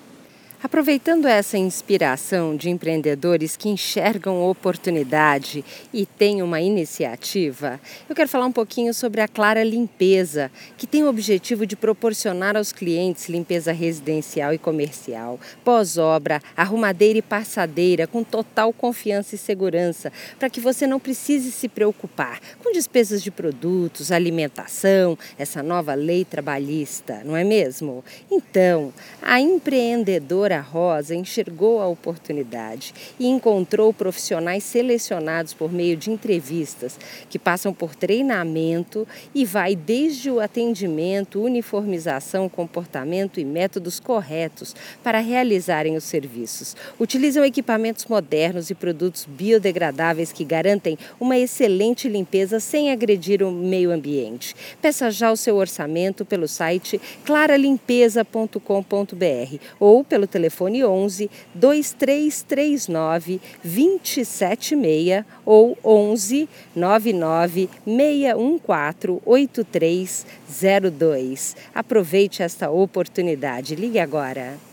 Aproveitando 0.64 1.26
essa 1.26 1.58
inspiração 1.58 2.56
de 2.56 2.70
empreendedores 2.70 3.58
que 3.58 3.68
enxergam 3.68 4.48
oportunidade 4.48 5.66
e 5.92 6.06
têm 6.06 6.44
uma 6.44 6.62
iniciativa, 6.62 7.82
eu 8.08 8.16
quero 8.16 8.30
falar 8.30 8.46
um 8.46 8.52
pouquinho 8.52 8.94
sobre 8.94 9.22
a 9.22 9.28
Clara 9.28 9.64
Limpeza, 9.64 10.52
que 10.78 10.86
tem 10.86 11.04
o 11.04 11.10
objetivo 11.10 11.66
de 11.66 11.76
proporcionar 11.76 12.56
aos 12.56 12.72
clientes 12.72 13.28
limpeza 13.28 13.72
residencial 13.72 14.54
e 14.54 14.60
comercial, 14.60 15.40
pós-obra, 15.64 16.40
arrumadeira 16.56 17.18
e 17.18 17.24
passadeira 17.24 18.06
com 18.06 18.24
total 18.24 18.72
confiança 18.72 19.34
e 19.34 19.40
segurança, 19.40 20.14
para 20.38 20.48
que 20.48 20.60
você 20.60 20.86
não 20.86 21.00
precise 21.00 21.52
se 21.52 21.68
preocupar 21.68 22.40
com 22.64 22.72
despesas 22.72 23.24
de 23.24 23.32
produtos, 23.32 24.12
alimentação, 24.12 25.18
essa 25.40 25.64
nova 25.64 25.96
lei 25.96 26.24
trabalhista, 26.24 27.24
não 27.26 27.36
é 27.36 27.44
mesmo? 27.44 28.06
Então, 28.30 28.94
a 29.24 29.42
empreendedora 29.42 30.51
Dora 30.52 30.60
Rosa 30.60 31.16
enxergou 31.16 31.80
a 31.80 31.88
oportunidade 31.88 32.94
e 33.18 33.26
encontrou 33.26 33.94
profissionais 33.94 34.66
selecionados 34.66 35.54
por 35.54 35.72
meio 35.72 35.96
de 35.96 36.12
entrevistas 36.12 37.00
que 37.30 37.40
passam 37.40 37.74
por 37.74 37.96
treinamento 37.96 39.08
e 39.34 39.46
vai 39.46 39.78
desde 39.78 40.30
o 40.30 40.42
atendimento, 40.42 41.42
uniformização, 41.42 42.50
comportamento 42.50 43.40
e 43.40 43.46
métodos 43.46 43.98
corretos 43.98 44.76
para 45.02 45.20
realizarem 45.20 45.96
os 45.96 46.04
serviços. 46.04 46.76
Utilizam 47.00 47.46
equipamentos 47.46 48.06
modernos 48.08 48.70
e 48.70 48.76
produtos 48.76 49.26
biodegradáveis 49.26 50.34
que 50.34 50.44
garantem 50.44 50.98
uma 51.18 51.38
excelente 51.38 52.10
limpeza 52.10 52.60
sem 52.60 52.92
agredir 52.92 53.42
o 53.42 53.50
meio 53.50 53.90
ambiente. 53.90 54.54
Peça 54.82 55.10
já 55.10 55.32
o 55.32 55.38
seu 55.38 55.56
orçamento 55.56 56.26
pelo 56.26 56.46
site 56.46 57.00
claralimpeza.com.br 57.24 59.58
ou 59.80 60.04
pelo 60.04 60.28
telefone 60.28 60.41
telefone 60.42 60.84
11 60.84 61.30
2339 61.54 63.40
276 63.64 65.24
ou 65.46 65.78
11 65.84 66.50
99 66.76 67.70
614 67.86 69.22
8302. 69.26 71.56
Aproveite 71.74 72.42
esta 72.42 72.72
oportunidade. 72.72 73.76
Ligue 73.76 74.00
agora. 74.00 74.71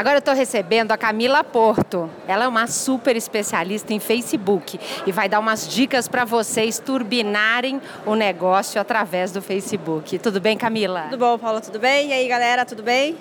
Agora 0.00 0.16
eu 0.16 0.20
estou 0.20 0.32
recebendo 0.32 0.92
a 0.92 0.96
Camila 0.96 1.44
Porto. 1.44 2.08
Ela 2.26 2.46
é 2.46 2.48
uma 2.48 2.66
super 2.66 3.14
especialista 3.16 3.92
em 3.92 4.00
Facebook 4.00 4.80
e 5.06 5.12
vai 5.12 5.28
dar 5.28 5.38
umas 5.38 5.68
dicas 5.68 6.08
para 6.08 6.24
vocês 6.24 6.78
turbinarem 6.78 7.82
o 8.06 8.14
negócio 8.14 8.80
através 8.80 9.30
do 9.30 9.42
Facebook. 9.42 10.18
Tudo 10.18 10.40
bem, 10.40 10.56
Camila? 10.56 11.02
Tudo 11.10 11.18
bom, 11.18 11.36
Paula? 11.36 11.60
Tudo 11.60 11.78
bem? 11.78 12.08
E 12.08 12.12
aí, 12.14 12.26
galera, 12.26 12.64
tudo 12.64 12.82
bem? 12.82 13.14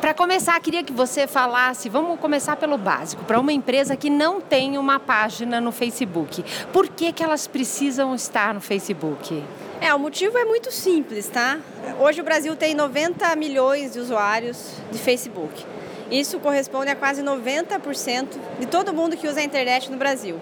Para 0.00 0.14
começar, 0.14 0.60
queria 0.60 0.84
que 0.84 0.92
você 0.92 1.26
falasse, 1.26 1.88
vamos 1.88 2.20
começar 2.20 2.54
pelo 2.54 2.78
básico, 2.78 3.24
para 3.24 3.40
uma 3.40 3.52
empresa 3.52 3.96
que 3.96 4.08
não 4.08 4.40
tem 4.40 4.78
uma 4.78 5.00
página 5.00 5.60
no 5.60 5.72
Facebook. 5.72 6.44
Por 6.72 6.86
que, 6.86 7.12
que 7.12 7.24
elas 7.24 7.48
precisam 7.48 8.14
estar 8.14 8.54
no 8.54 8.60
Facebook? 8.60 9.42
É, 9.80 9.92
o 9.92 9.98
motivo 9.98 10.38
é 10.38 10.44
muito 10.44 10.70
simples, 10.70 11.28
tá? 11.28 11.58
Hoje 11.98 12.20
o 12.20 12.24
Brasil 12.24 12.54
tem 12.54 12.72
90 12.72 13.34
milhões 13.34 13.94
de 13.94 13.98
usuários 13.98 14.74
de 14.92 14.98
Facebook. 14.98 15.66
Isso 16.10 16.40
corresponde 16.40 16.90
a 16.90 16.96
quase 16.96 17.22
90% 17.22 18.26
de 18.58 18.66
todo 18.66 18.92
mundo 18.92 19.16
que 19.16 19.28
usa 19.28 19.40
a 19.40 19.44
internet 19.44 19.90
no 19.90 19.96
Brasil. 19.96 20.40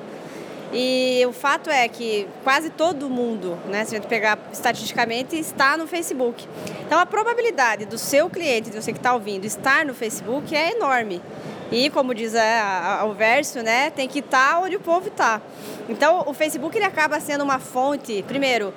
E 0.73 1.25
o 1.27 1.33
fato 1.33 1.71
é 1.71 1.89
que 1.89 2.29
quase 2.45 2.69
todo 2.69 3.09
mundo, 3.09 3.59
né, 3.69 3.85
se 3.85 3.95
a 3.95 3.99
gente 3.99 4.09
pegar 4.09 4.39
estatisticamente, 4.53 5.39
está 5.39 5.77
no 5.77 5.87
Facebook. 5.87 6.47
Então 6.87 6.99
a 6.99 7.07
probabilidade 7.07 7.87
do 7.87 7.97
seu 7.97 8.29
cliente, 8.29 8.71
de 8.71 8.81
você 8.81 8.93
que 8.93 8.99
está 8.99 9.15
ouvindo, 9.15 9.45
estar 9.47 9.85
no 9.85 9.95
Facebook 9.95 10.55
é 10.55 10.73
enorme. 10.73 11.23
E 11.71 11.91
como 11.91 12.15
diz 12.15 12.35
a, 12.35 13.01
a, 13.01 13.05
o 13.05 13.15
verso, 13.15 13.63
né, 13.63 13.91
tem 13.91 14.09
que 14.09 14.21
estar 14.21 14.53
tá 14.53 14.61
onde 14.61 14.77
o 14.77 14.81
povo 14.81 15.09
está. 15.09 15.41
Então 15.89 16.25
o 16.27 16.35
Facebook 16.35 16.77
ele 16.77 16.85
acaba 16.85 17.19
sendo 17.21 17.45
uma 17.45 17.59
fonte, 17.59 18.23
primeiro, 18.27 18.73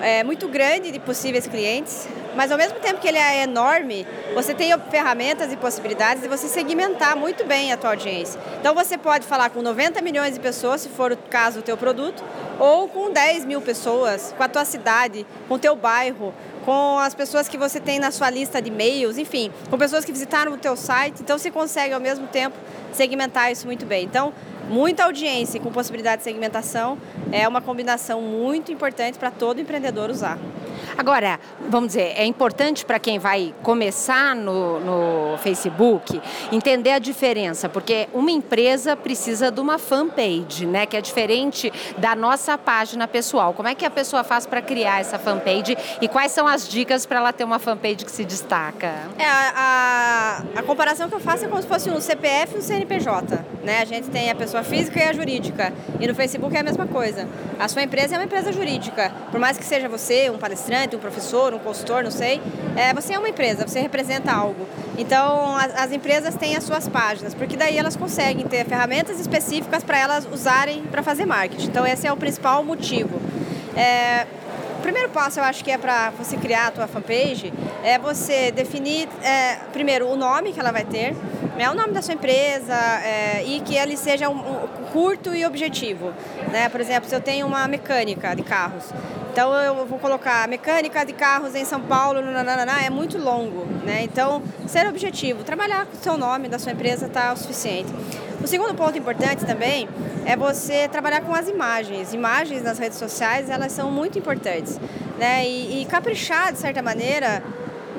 é, 0.00 0.24
muito 0.24 0.48
grande 0.48 0.90
de 0.90 0.98
possíveis 0.98 1.46
clientes, 1.46 2.08
mas 2.36 2.52
ao 2.52 2.58
mesmo 2.58 2.78
tempo 2.78 3.00
que 3.00 3.08
ele 3.08 3.18
é 3.18 3.42
enorme, 3.42 4.06
você 4.34 4.54
tem 4.54 4.72
ferramentas 4.90 5.52
e 5.52 5.56
possibilidades 5.56 6.22
de 6.22 6.28
você 6.28 6.46
segmentar 6.46 7.16
muito 7.16 7.44
bem 7.44 7.72
a 7.72 7.76
tua 7.76 7.90
audiência. 7.90 8.38
Então 8.60 8.74
você 8.74 8.98
pode 8.98 9.26
falar 9.26 9.50
com 9.50 9.62
90 9.62 10.00
milhões 10.02 10.34
de 10.34 10.40
pessoas, 10.40 10.82
se 10.82 10.88
for 10.90 11.12
o 11.12 11.16
caso 11.16 11.60
do 11.60 11.62
teu 11.62 11.76
produto, 11.76 12.22
ou 12.60 12.88
com 12.88 13.10
10 13.10 13.44
mil 13.44 13.60
pessoas, 13.60 14.34
com 14.36 14.42
a 14.42 14.48
tua 14.48 14.64
cidade, 14.64 15.26
com 15.48 15.54
o 15.54 15.58
teu 15.58 15.74
bairro, 15.74 16.32
com 16.64 16.98
as 16.98 17.14
pessoas 17.14 17.48
que 17.48 17.56
você 17.56 17.80
tem 17.80 17.98
na 17.98 18.10
sua 18.10 18.28
lista 18.28 18.60
de 18.60 18.68
e-mails, 18.68 19.18
enfim, 19.18 19.52
com 19.70 19.78
pessoas 19.78 20.04
que 20.04 20.12
visitaram 20.12 20.52
o 20.52 20.58
teu 20.58 20.76
site. 20.76 21.22
Então 21.22 21.38
você 21.38 21.50
consegue 21.50 21.94
ao 21.94 22.00
mesmo 22.00 22.26
tempo 22.26 22.56
segmentar 22.92 23.52
isso 23.52 23.66
muito 23.66 23.86
bem. 23.86 24.04
Então, 24.04 24.32
muita 24.68 25.04
audiência 25.04 25.60
com 25.60 25.70
possibilidade 25.70 26.18
de 26.18 26.24
segmentação 26.24 26.98
é 27.30 27.46
uma 27.46 27.60
combinação 27.60 28.20
muito 28.20 28.72
importante 28.72 29.18
para 29.18 29.30
todo 29.30 29.60
empreendedor 29.60 30.10
usar. 30.10 30.38
Agora, 30.98 31.38
vamos 31.68 31.88
dizer, 31.88 32.14
é 32.16 32.24
importante 32.24 32.84
para 32.84 32.98
quem 32.98 33.18
vai 33.18 33.54
começar 33.62 34.34
no, 34.34 34.80
no 34.80 35.38
Facebook 35.38 36.20
entender 36.50 36.92
a 36.92 36.98
diferença, 36.98 37.68
porque 37.68 38.08
uma 38.14 38.30
empresa 38.30 38.96
precisa 38.96 39.50
de 39.50 39.60
uma 39.60 39.78
fanpage, 39.78 40.64
né? 40.64 40.86
Que 40.86 40.96
é 40.96 41.00
diferente 41.00 41.72
da 41.98 42.16
nossa 42.16 42.56
página 42.56 43.06
pessoal. 43.06 43.52
Como 43.52 43.68
é 43.68 43.74
que 43.74 43.84
a 43.84 43.90
pessoa 43.90 44.24
faz 44.24 44.46
para 44.46 44.62
criar 44.62 45.00
essa 45.00 45.18
fanpage 45.18 45.76
e 46.00 46.08
quais 46.08 46.32
são 46.32 46.46
as 46.46 46.66
dicas 46.66 47.04
para 47.04 47.18
ela 47.18 47.32
ter 47.32 47.44
uma 47.44 47.58
fanpage 47.58 48.04
que 48.04 48.10
se 48.10 48.24
destaca? 48.24 48.92
É, 49.18 49.26
a, 49.26 50.42
a, 50.56 50.62
comparação 50.62 51.08
que 51.08 51.14
eu 51.14 51.20
faço 51.20 51.44
é 51.44 51.48
como 51.48 51.60
se 51.60 51.68
fosse 51.68 51.90
um 51.90 52.00
CPF 52.00 52.54
e 52.54 52.58
um 52.58 52.62
CNPJ. 52.62 53.44
Né? 53.62 53.80
A 53.80 53.84
gente 53.84 54.08
tem 54.08 54.30
a 54.30 54.34
pessoa 54.34 54.62
física 54.62 54.98
e 54.98 55.02
a 55.02 55.12
jurídica. 55.12 55.72
E 56.00 56.06
no 56.06 56.14
Facebook 56.14 56.56
é 56.56 56.60
a 56.60 56.64
mesma 56.64 56.86
coisa. 56.86 57.28
A 57.58 57.68
sua 57.68 57.82
empresa 57.82 58.14
é 58.14 58.18
uma 58.18 58.24
empresa 58.24 58.52
jurídica. 58.52 59.12
Por 59.30 59.40
mais 59.40 59.58
que 59.58 59.64
seja 59.64 59.88
você, 59.88 60.30
um 60.30 60.38
palestrante, 60.38 60.85
um 60.94 60.98
professor, 60.98 61.54
um 61.54 61.58
consultor, 61.58 62.04
não 62.04 62.10
sei, 62.10 62.40
é, 62.76 62.92
você 62.94 63.14
é 63.14 63.18
uma 63.18 63.28
empresa, 63.28 63.66
você 63.66 63.80
representa 63.80 64.30
algo. 64.30 64.66
Então, 64.98 65.56
as, 65.56 65.74
as 65.74 65.92
empresas 65.92 66.34
têm 66.34 66.54
as 66.54 66.64
suas 66.64 66.88
páginas, 66.88 67.34
porque 67.34 67.56
daí 67.56 67.76
elas 67.76 67.96
conseguem 67.96 68.46
ter 68.46 68.64
ferramentas 68.66 69.18
específicas 69.18 69.82
para 69.82 69.98
elas 69.98 70.28
usarem 70.30 70.82
para 70.84 71.02
fazer 71.02 71.26
marketing. 71.26 71.66
Então, 71.66 71.86
esse 71.86 72.06
é 72.06 72.12
o 72.12 72.16
principal 72.16 72.62
motivo. 72.62 73.20
É, 73.74 74.26
o 74.78 74.82
primeiro 74.82 75.08
passo, 75.08 75.40
eu 75.40 75.44
acho 75.44 75.64
que 75.64 75.70
é 75.70 75.78
para 75.78 76.10
você 76.10 76.36
criar 76.36 76.68
a 76.68 76.70
tua 76.70 76.86
fanpage, 76.86 77.52
é 77.82 77.98
você 77.98 78.52
definir, 78.52 79.08
é, 79.22 79.56
primeiro, 79.72 80.06
o 80.06 80.16
nome 80.16 80.52
que 80.52 80.60
ela 80.60 80.70
vai 80.70 80.84
ter, 80.84 81.16
né, 81.56 81.70
o 81.70 81.74
nome 81.74 81.92
da 81.92 82.02
sua 82.02 82.14
empresa 82.14 82.74
é, 82.74 83.42
e 83.44 83.60
que 83.60 83.74
ele 83.74 83.96
seja 83.96 84.28
um, 84.28 84.38
um, 84.38 84.66
curto 84.92 85.34
e 85.34 85.44
objetivo. 85.44 86.12
Né? 86.52 86.68
Por 86.68 86.80
exemplo, 86.80 87.08
se 87.08 87.14
eu 87.14 87.20
tenho 87.20 87.46
uma 87.46 87.66
mecânica 87.66 88.34
de 88.36 88.42
carros, 88.42 88.84
então 89.36 89.52
eu 89.52 89.84
vou 89.84 89.98
colocar 89.98 90.48
mecânica 90.48 91.04
de 91.04 91.12
carros 91.12 91.54
em 91.54 91.62
São 91.62 91.78
Paulo, 91.78 92.22
nananana, 92.22 92.80
é 92.82 92.88
muito 92.88 93.18
longo, 93.18 93.66
né? 93.84 94.02
Então, 94.02 94.42
ser 94.66 94.86
objetivo, 94.86 95.44
trabalhar 95.44 95.84
com 95.84 95.94
o 95.94 96.00
seu 96.00 96.16
nome 96.16 96.48
da 96.48 96.58
sua 96.58 96.72
empresa 96.72 97.04
está 97.04 97.34
o 97.34 97.36
suficiente. 97.36 97.92
O 98.42 98.46
segundo 98.46 98.74
ponto 98.74 98.96
importante 98.96 99.44
também 99.44 99.90
é 100.24 100.34
você 100.38 100.88
trabalhar 100.88 101.20
com 101.20 101.34
as 101.34 101.48
imagens. 101.48 102.14
Imagens 102.14 102.62
nas 102.62 102.78
redes 102.78 102.96
sociais, 102.96 103.50
elas 103.50 103.72
são 103.72 103.90
muito 103.90 104.18
importantes, 104.18 104.80
né? 105.18 105.46
E, 105.46 105.82
e 105.82 105.84
caprichar, 105.84 106.54
de 106.54 106.58
certa 106.58 106.80
maneira, 106.80 107.42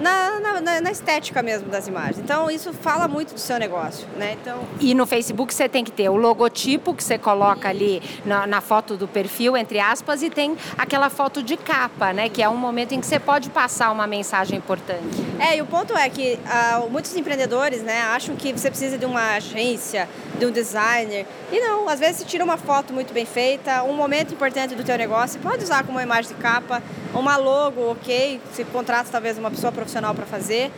na, 0.02 0.40
na, 0.62 0.82
na, 0.82 0.92
estética 0.92 1.42
mesmo 1.42 1.70
das 1.70 1.88
imagens. 1.88 2.20
Então, 2.20 2.50
isso 2.50 2.74
fala 2.74 3.08
muito 3.08 3.34
do 3.34 3.40
seu 3.40 3.58
negócio, 3.58 4.08
né? 4.18 4.38
Então... 4.42 4.60
E 4.80 4.94
no 4.94 5.06
Facebook 5.06 5.54
você 5.54 5.68
tem 5.68 5.84
que 5.84 5.92
ter 5.92 6.10
o 6.10 6.16
logotipo 6.16 6.94
que 6.94 7.04
você 7.04 7.18
coloca 7.18 7.70
ali 7.70 8.02
na, 8.26 8.46
na, 8.48 8.62
foto 8.62 8.96
do 8.96 9.08
perfil, 9.08 9.56
entre 9.56 9.80
aspas, 9.80 10.22
e 10.22 10.30
tem 10.30 10.56
aquela 10.78 11.10
foto 11.10 11.42
de 11.42 11.58
capa, 11.58 12.14
né? 12.14 12.30
Que 12.30 12.42
é 12.42 12.50
um 12.50 12.58
momento 12.58 12.94
em 12.94 13.00
que 13.00 13.06
você 13.06 13.20
pode 13.20 13.50
passar 13.50 13.92
uma 13.92 14.08
mensagem 14.08 14.58
importante. 14.58 15.18
É, 15.40 15.58
e 15.58 15.62
o 15.62 15.66
ponto 15.66 15.96
é 15.96 16.10
que 16.10 16.40
uh, 16.46 16.90
muitos 16.90 17.16
empreendedores, 17.16 17.82
né, 17.82 18.02
acham 18.02 18.36
que 18.36 18.52
você 18.52 18.70
precisa 18.70 18.98
de 18.98 19.06
uma 19.06 19.36
agência, 19.36 20.08
de 20.38 20.46
um 20.46 20.52
designer. 20.52 21.26
E 21.52 21.60
não, 21.60 21.88
às 21.90 22.00
vezes 22.00 22.18
você 22.18 22.26
tira 22.26 22.44
uma 22.44 22.58
foto 22.58 22.94
muito 22.94 23.14
bem 23.14 23.26
feita, 23.26 23.84
um 23.84 23.94
momento 23.94 24.34
importante 24.34 24.76
do 24.76 24.84
teu 24.84 24.98
negócio, 24.98 25.40
você 25.40 25.48
pode 25.48 25.64
usar 25.64 25.84
como 25.84 25.98
uma 25.98 26.04
imagem 26.04 26.36
de 26.36 26.42
capa, 26.42 26.82
uma 27.18 27.38
logo, 27.38 27.92
ok, 27.92 28.40
se 28.54 28.64
contrata 28.66 29.10
talvez 29.12 29.38
uma 29.38 29.50
pessoa 29.50 29.72
profissional 29.72 30.14
para 30.14 30.26
fazer, 30.26 30.72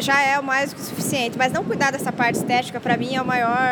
já 0.00 0.20
é 0.20 0.38
o 0.38 0.42
mais 0.42 0.72
que 0.72 0.80
suficiente. 0.80 1.38
Mas 1.38 1.52
não 1.52 1.64
cuidar 1.64 1.90
dessa 1.90 2.12
parte 2.12 2.36
estética, 2.36 2.80
para 2.80 2.96
mim, 2.96 3.14
é 3.14 3.22
o 3.22 3.24
maior, 3.24 3.68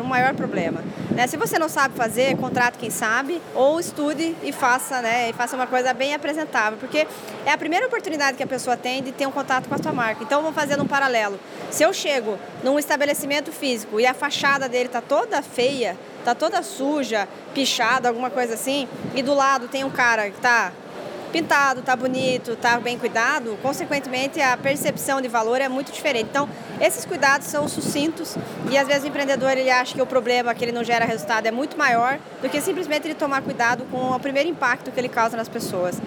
o 0.00 0.04
maior 0.04 0.34
problema. 0.34 0.82
Né? 1.10 1.26
Se 1.26 1.36
você 1.36 1.58
não 1.58 1.68
sabe 1.68 1.94
fazer, 1.96 2.36
contrate 2.36 2.78
quem 2.78 2.90
sabe, 2.90 3.40
ou 3.54 3.78
estude 3.78 4.34
e 4.42 4.52
faça, 4.52 5.00
né, 5.00 5.30
e 5.30 5.32
faça 5.32 5.54
uma 5.54 5.66
coisa 5.66 5.92
bem 5.94 6.14
apresentável, 6.14 6.78
porque 6.78 7.06
é 7.46 7.52
a 7.52 7.58
primeira 7.58 7.86
oportunidade 7.86 8.36
que 8.36 8.42
a 8.42 8.46
pessoa 8.46 8.76
tem 8.76 9.02
de 9.02 9.12
ter 9.12 9.26
um 9.26 9.30
contato 9.30 9.68
com 9.68 9.74
a 9.74 9.78
sua 9.78 9.92
marca. 9.92 10.22
Então, 10.22 10.42
vamos 10.42 10.54
fazer 10.54 10.80
um 10.80 10.86
paralelo. 10.86 11.38
Se 11.70 11.82
eu 11.82 11.92
chego 11.92 12.38
num 12.62 12.78
estabelecimento 12.78 13.52
físico 13.52 14.00
e 14.00 14.06
a 14.06 14.14
fachada 14.14 14.68
dele 14.68 14.86
está 14.86 15.00
toda 15.00 15.40
feia, 15.42 15.96
está 16.18 16.34
toda 16.34 16.62
suja, 16.62 17.28
pichada, 17.54 18.08
alguma 18.08 18.30
coisa 18.30 18.54
assim, 18.54 18.88
e 19.14 19.22
do 19.22 19.34
lado 19.34 19.68
tem 19.68 19.84
um 19.84 19.90
cara 19.90 20.30
que 20.30 20.36
está 20.36 20.72
pintado, 21.34 21.82
tá 21.82 21.96
bonito, 21.96 22.54
tá 22.54 22.78
bem 22.78 22.96
cuidado, 22.96 23.58
consequentemente 23.60 24.40
a 24.40 24.56
percepção 24.56 25.20
de 25.20 25.26
valor 25.26 25.60
é 25.60 25.68
muito 25.68 25.90
diferente. 25.90 26.28
Então, 26.30 26.48
esses 26.80 27.04
cuidados 27.04 27.48
são 27.48 27.66
sucintos 27.66 28.36
e 28.70 28.78
às 28.78 28.86
vezes 28.86 29.02
o 29.02 29.08
empreendedor 29.08 29.50
ele 29.50 29.68
acha 29.68 29.96
que 29.96 30.00
o 30.00 30.06
problema 30.06 30.54
que 30.54 30.64
ele 30.64 30.70
não 30.70 30.84
gera 30.84 31.04
resultado 31.04 31.44
é 31.46 31.50
muito 31.50 31.76
maior 31.76 32.20
do 32.40 32.48
que 32.48 32.60
simplesmente 32.60 33.08
ele 33.08 33.16
tomar 33.16 33.42
cuidado 33.42 33.84
com 33.90 34.12
o 34.12 34.20
primeiro 34.20 34.48
impacto 34.48 34.92
que 34.92 35.00
ele 35.00 35.08
causa 35.08 35.36
nas 35.36 35.48
pessoas. 35.48 36.00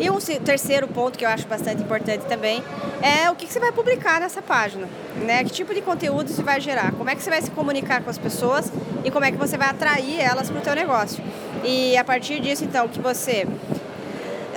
E 0.00 0.10
um 0.10 0.18
terceiro 0.18 0.88
ponto 0.88 1.16
que 1.16 1.24
eu 1.24 1.28
acho 1.28 1.46
bastante 1.46 1.80
importante 1.80 2.24
também 2.26 2.60
é 3.00 3.30
o 3.30 3.36
que 3.36 3.46
você 3.46 3.60
vai 3.60 3.70
publicar 3.70 4.18
nessa 4.18 4.42
página, 4.42 4.88
né? 5.24 5.44
Que 5.44 5.50
tipo 5.50 5.72
de 5.72 5.80
conteúdo 5.80 6.28
você 6.28 6.42
vai 6.42 6.60
gerar, 6.60 6.90
como 6.90 7.08
é 7.08 7.14
que 7.14 7.22
você 7.22 7.30
vai 7.30 7.40
se 7.40 7.52
comunicar 7.52 8.02
com 8.02 8.10
as 8.10 8.18
pessoas 8.18 8.72
e 9.04 9.12
como 9.12 9.24
é 9.24 9.30
que 9.30 9.38
você 9.38 9.56
vai 9.56 9.68
atrair 9.68 10.18
elas 10.20 10.50
para 10.50 10.58
o 10.58 10.60
teu 10.60 10.74
negócio. 10.74 11.22
E 11.62 11.96
a 11.96 12.02
partir 12.02 12.40
disso, 12.40 12.64
então, 12.64 12.88
que 12.88 12.98
você 12.98 13.46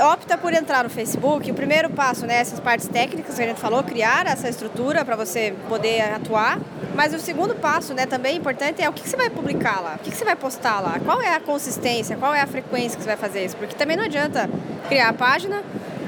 opta 0.01 0.37
por 0.37 0.53
entrar 0.53 0.83
no 0.83 0.89
Facebook, 0.89 1.49
o 1.49 1.53
primeiro 1.53 1.89
passo, 1.89 2.25
né, 2.25 2.35
essas 2.35 2.59
partes 2.59 2.87
técnicas 2.87 3.35
que 3.35 3.41
a 3.41 3.47
gente 3.47 3.59
falou, 3.59 3.83
criar 3.83 4.27
essa 4.27 4.49
estrutura 4.49 5.05
para 5.05 5.15
você 5.15 5.53
poder 5.67 6.01
atuar. 6.01 6.59
Mas 6.93 7.13
o 7.13 7.19
segundo 7.19 7.55
passo, 7.55 7.93
né, 7.93 8.05
também 8.05 8.37
importante 8.37 8.81
é 8.81 8.89
o 8.89 8.93
que 8.93 9.07
você 9.07 9.17
vai 9.17 9.29
publicar 9.29 9.81
lá, 9.81 9.95
o 9.95 9.99
que 9.99 10.15
você 10.15 10.25
vai 10.25 10.35
postar 10.35 10.79
lá, 10.79 10.99
qual 11.03 11.21
é 11.21 11.33
a 11.33 11.39
consistência, 11.39 12.15
qual 12.15 12.33
é 12.33 12.41
a 12.41 12.47
frequência 12.47 12.97
que 12.97 13.03
você 13.03 13.09
vai 13.09 13.17
fazer 13.17 13.45
isso, 13.45 13.55
porque 13.57 13.75
também 13.75 13.97
não 13.97 14.05
adianta 14.05 14.49
criar 14.87 15.09
a 15.09 15.13
página, 15.13 15.63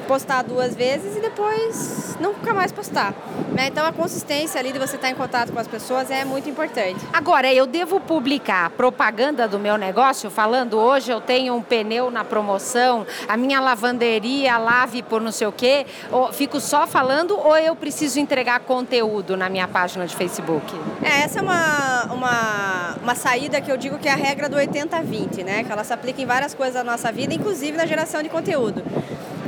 postar 0.08 0.44
duas 0.44 0.74
vezes 0.76 1.18
e 1.18 1.20
depois 1.20 2.18
nunca 2.20 2.54
mais 2.54 2.72
postar. 2.72 3.14
Né? 3.54 3.68
Então 3.68 3.86
a 3.86 3.92
consistência 3.92 4.60
ali 4.60 4.72
de 4.72 4.80
você 4.80 4.96
estar 4.96 5.10
em 5.10 5.16
contato 5.16 5.52
com 5.52 5.60
as 5.60 5.68
pessoas 5.68 6.10
é 6.10 6.24
muito 6.24 6.50
importante. 6.50 7.06
Agora, 7.12 7.54
eu 7.54 7.68
devo 7.68 8.00
publicar 8.00 8.70
propaganda 8.72 9.48
do 9.48 9.60
meu 9.60 9.78
negócio, 9.78 10.30
falando 10.30 10.78
hoje 10.78 11.12
eu 11.12 11.20
tenho 11.20 11.54
um 11.54 11.62
pneu 11.62 12.10
na 12.10 12.24
promoção, 12.24 13.06
a 13.28 13.36
minha 13.36 13.60
lavanderia 13.60 14.58
lave 14.58 15.04
por 15.04 15.22
não 15.22 15.32
sei 15.32 15.48
o 15.48 15.52
quê, 15.52 15.86
ou 16.12 16.32
fico 16.32 16.60
só 16.60 16.88
falando 16.88 17.38
ou 17.38 17.58
eu 17.58 17.76
preciso 17.76 18.20
entregar 18.20 18.62
conteúdo 18.62 19.36
na 19.36 19.50
minha 19.50 19.68
página 19.68 20.06
de 20.08 20.16
Facebook? 20.16 20.74
É, 21.04 21.24
essa 21.24 21.40
é 21.40 21.42
uma, 21.42 22.04
uma, 22.14 22.96
uma 23.04 23.16
saída 23.16 23.60
que 23.60 23.72
eu 23.72 23.78
digo 23.78 23.98
que 23.98 24.08
é 24.08 24.14
a 24.14 24.16
regra 24.16 24.48
do 24.48 24.56
80-20, 24.56 25.44
né? 25.44 25.64
Que 25.64 25.72
ela 25.72 25.84
se 25.84 25.94
aplica 25.94 26.22
em 26.22 26.26
várias 26.26 26.54
coisas 26.54 26.76
da 26.76 26.84
nossa 26.84 27.12
vida, 27.12 27.34
inclusive 27.34 27.78
na 27.78 27.86
geração 27.86 28.22
de 28.22 28.30
conteúdo. 28.30 28.84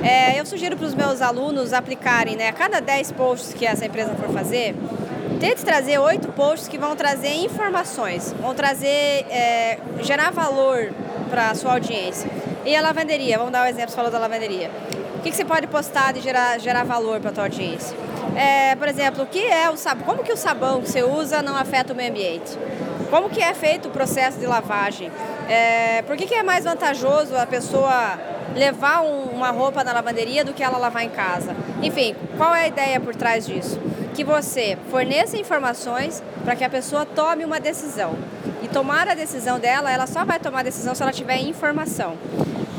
É, 0.04 0.40
eu 0.40 0.46
sugiro 0.46 0.78
para 0.78 0.86
os 0.86 0.96
meus 0.96 1.22
alunos 1.22 1.74
aplicarem, 1.74 2.36
né, 2.36 2.48
a 2.48 2.54
cada 2.54 2.80
10 2.80 3.12
posts 3.12 3.54
que 3.54 3.66
essa 3.66 3.86
empresa 3.86 4.16
for 4.16 4.30
fazer, 4.30 4.76
tente 5.40 5.64
trazer 5.64 5.98
8 6.00 6.30
posts 6.30 6.68
que 6.68 6.78
vão 6.78 6.96
trazer 6.96 7.34
informações, 7.36 8.34
vão 8.40 8.56
trazer, 8.56 9.26
é, 9.30 9.78
gerar 10.02 10.32
valor 10.32 10.92
para 11.30 11.50
a 11.50 11.56
sua 11.56 11.74
audiência. 11.74 12.30
E 12.66 12.76
a 12.76 12.82
lavanderia, 12.82 13.38
vamos 13.38 13.52
dar 13.52 13.64
um 13.64 13.68
exemplo, 13.68 13.90
você 13.90 13.96
falou 13.96 14.12
da 14.12 14.20
lavanderia. 14.20 14.72
O 15.18 15.22
que, 15.22 15.32
que 15.32 15.36
você 15.36 15.44
pode 15.44 15.68
postar 15.68 16.14
de 16.14 16.22
gerar, 16.22 16.58
gerar 16.60 16.86
valor 16.86 17.20
para 17.20 17.32
a 17.32 17.34
tua 17.34 17.44
audiência? 17.44 17.96
É, 18.38 18.76
por 18.76 18.88
exemplo, 18.88 19.24
o 19.24 19.28
que 19.28 19.40
é 19.40 19.70
o 19.70 19.76
sabão? 19.76 20.06
Como 20.06 20.24
que 20.24 20.32
o 20.32 20.38
sabão 20.38 20.82
que 20.82 20.90
você 20.90 21.04
usa 21.04 21.42
não 21.42 21.58
afeta 21.58 21.92
o 21.92 21.96
meio 21.96 22.10
ambiente? 22.10 22.58
Como 23.10 23.30
que 23.30 23.42
é 23.42 23.54
feito 23.54 23.90
o 23.90 23.92
processo 23.92 24.40
de 24.40 24.46
lavagem? 24.46 25.12
É, 25.50 26.04
por 26.04 26.16
que, 26.16 26.26
que 26.26 26.36
é 26.36 26.44
mais 26.44 26.64
vantajoso 26.64 27.36
a 27.36 27.46
pessoa 27.46 28.18
levar 28.56 29.02
um, 29.02 29.26
uma 29.26 29.52
roupa 29.52 29.84
na 29.84 29.94
lavanderia 29.94 30.44
do 30.44 30.54
que 30.54 30.64
ela 30.64 30.78
lavar 30.78 31.04
em 31.04 31.10
casa. 31.10 31.56
Enfim, 31.82 32.16
qual 32.38 32.54
é 32.54 32.64
a 32.64 32.68
ideia 32.68 33.00
por 33.00 33.16
trás 33.16 33.46
disso? 33.46 33.80
Que 34.14 34.24
você 34.24 34.78
forneça 34.90 35.38
informações 35.38 36.24
para 36.44 36.56
que 36.56 36.64
a 36.64 36.70
pessoa 36.70 37.06
tome 37.06 37.46
uma 37.46 37.60
decisão. 37.60 38.16
E 38.62 38.68
tomar 38.68 39.08
a 39.08 39.14
decisão 39.14 39.60
dela, 39.60 39.92
ela 39.92 40.08
só 40.08 40.26
vai 40.26 40.40
tomar 40.40 40.60
a 40.60 40.64
decisão 40.64 40.94
se 40.94 41.02
ela 41.02 41.12
tiver 41.12 41.40
informação. 41.40 42.18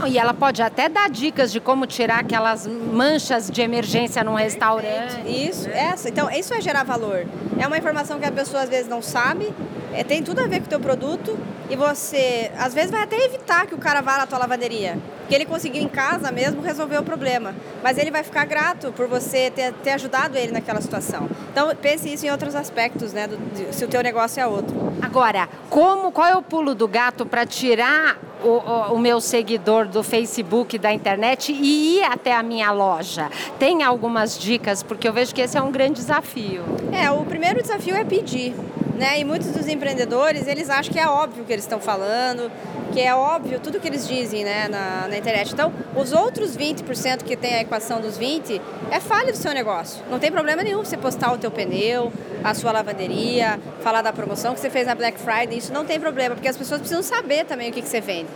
E 0.07 0.19
ela 0.19 0.33
pode 0.33 0.63
até 0.63 0.89
dar 0.89 1.11
dicas 1.11 1.53
de 1.53 1.61
como 1.61 1.87
tirar 1.87 2.21
aquelas 2.21 2.67
manchas 2.67 3.51
de 3.51 3.61
emergência 3.61 4.25
num 4.25 4.35
restaurante. 4.35 5.21
Isso, 5.27 5.69
essa. 5.69 6.09
Então, 6.09 6.31
isso 6.31 6.55
é 6.55 6.61
gerar 6.61 6.85
valor. 6.85 7.27
É 7.59 7.67
uma 7.67 7.77
informação 7.77 8.19
que 8.19 8.25
a 8.25 8.33
pessoa 8.33 8.63
às 8.63 8.71
vezes 8.71 8.89
não 8.89 9.03
sabe, 9.03 9.53
é, 9.93 10.05
tem 10.05 10.23
tudo 10.23 10.41
a 10.41 10.47
ver 10.47 10.61
com 10.61 10.67
o 10.67 10.69
teu 10.69 10.81
produto 10.81 11.37
e 11.69 11.77
você, 11.77 12.51
às 12.59 12.75
vezes, 12.75 12.91
vai 12.91 13.03
até 13.03 13.17
evitar 13.25 13.67
que 13.67 13.75
o 13.75 13.79
cara 13.79 14.01
vá 14.01 14.19
na 14.19 14.27
tua 14.27 14.39
lavanderia. 14.39 14.99
Que 15.29 15.35
ele 15.35 15.45
conseguiu 15.45 15.81
em 15.81 15.89
casa 15.89 16.33
mesmo 16.33 16.61
resolver 16.61 16.99
o 16.99 17.03
problema. 17.05 17.55
Mas 17.83 17.97
ele 17.97 18.11
vai 18.11 18.25
ficar 18.25 18.45
grato 18.45 18.93
por 18.93 19.07
você 19.07 19.51
ter, 19.51 19.73
ter 19.75 19.93
ajudado 19.93 20.37
ele 20.37 20.51
naquela 20.51 20.81
situação. 20.81 21.29
Então, 21.53 21.75
pense 21.77 22.13
isso 22.13 22.27
em 22.27 22.31
outros 22.31 22.57
aspectos, 22.57 23.13
né? 23.13 23.29
Do, 23.29 23.37
de, 23.37 23.75
se 23.75 23.85
o 23.85 23.89
teu 23.89 24.03
negócio 24.03 24.41
é 24.41 24.47
outro. 24.47 24.77
Agora, 25.01 25.49
como, 25.69 26.11
qual 26.11 26.27
é 26.27 26.37
o 26.37 26.43
pulo 26.43 26.75
do 26.75 26.89
gato 26.89 27.25
para 27.25 27.47
tirar 27.47 28.19
o, 28.43 28.49
o, 28.49 28.95
o, 28.95 28.99
meu 28.99 29.21
seguidor 29.21 29.87
do 29.87 30.03
Facebook, 30.03 30.77
da 30.79 30.93
internet 30.93 31.53
e 31.53 31.99
ir 31.99 32.03
até 32.03 32.35
a 32.35 32.43
minha 32.43 32.73
loja? 32.73 33.31
Tem 33.59 33.85
algumas 33.85 34.37
dicas, 34.37 34.83
porque 34.83 35.07
eu 35.07 35.13
vejo 35.13 35.33
que 35.33 35.41
esse 35.41 35.57
é 35.57 35.63
um 35.63 35.71
grande 35.71 35.95
desafio. 35.95 36.65
É, 36.93 37.11
o 37.11 37.25
primeiro 37.25 37.63
desafio 37.63 37.95
é 37.95 38.05
pedir. 38.05 38.55
Né? 39.01 39.21
E 39.21 39.25
muitos 39.25 39.49
dos 39.49 39.67
empreendedores, 39.67 40.47
eles 40.47 40.69
acham 40.69 40.93
que 40.93 40.99
é 40.99 41.09
óbvio 41.09 41.43
o 41.43 41.47
que 41.47 41.53
eles 41.55 41.65
estão 41.65 41.81
falando, 41.81 42.53
que 42.93 43.01
é 43.01 43.15
óbvio 43.15 43.59
tudo 43.59 43.81
que 43.81 43.89
eles 43.89 44.07
dizem 44.07 44.45
né, 44.45 44.69
na, 44.69 45.09
na 45.09 45.17
internet. 45.17 45.55
Então, 45.55 45.73
os 45.97 46.13
outros 46.13 46.55
20% 46.55 47.23
que 47.23 47.35
tem 47.35 47.55
a 47.55 47.61
equação 47.63 47.99
dos 47.99 48.19
20% 48.19 48.61
é 48.91 49.01
falha 49.01 49.33
do 49.33 49.39
seu 49.39 49.55
negócio. 49.55 50.05
Não 50.11 50.19
tem 50.19 50.31
problema 50.31 50.63
nenhum 50.63 50.85
você 50.85 50.99
postar 50.99 51.33
o 51.33 51.39
teu 51.39 51.51
pneu, 51.51 52.13
a 52.45 52.53
sua 52.53 52.73
lavanderia, 52.73 53.59
falar 53.83 54.03
da 54.03 54.13
promoção 54.13 54.53
que 54.53 54.61
você 54.61 54.69
fez 54.69 54.87
na 54.87 54.95
Black 54.95 55.19
Friday, 55.19 55.57
isso 55.57 55.73
não 55.73 55.87
tem 55.87 55.99
problema, 55.99 56.35
porque 56.35 56.49
as 56.49 56.59
pessoas 56.59 56.81
precisam 56.81 57.03
saber 57.03 57.47
também 57.47 57.71
o 57.71 57.73
que, 57.73 57.81
que 57.81 57.89
você 57.89 58.03
vende. 58.03 58.29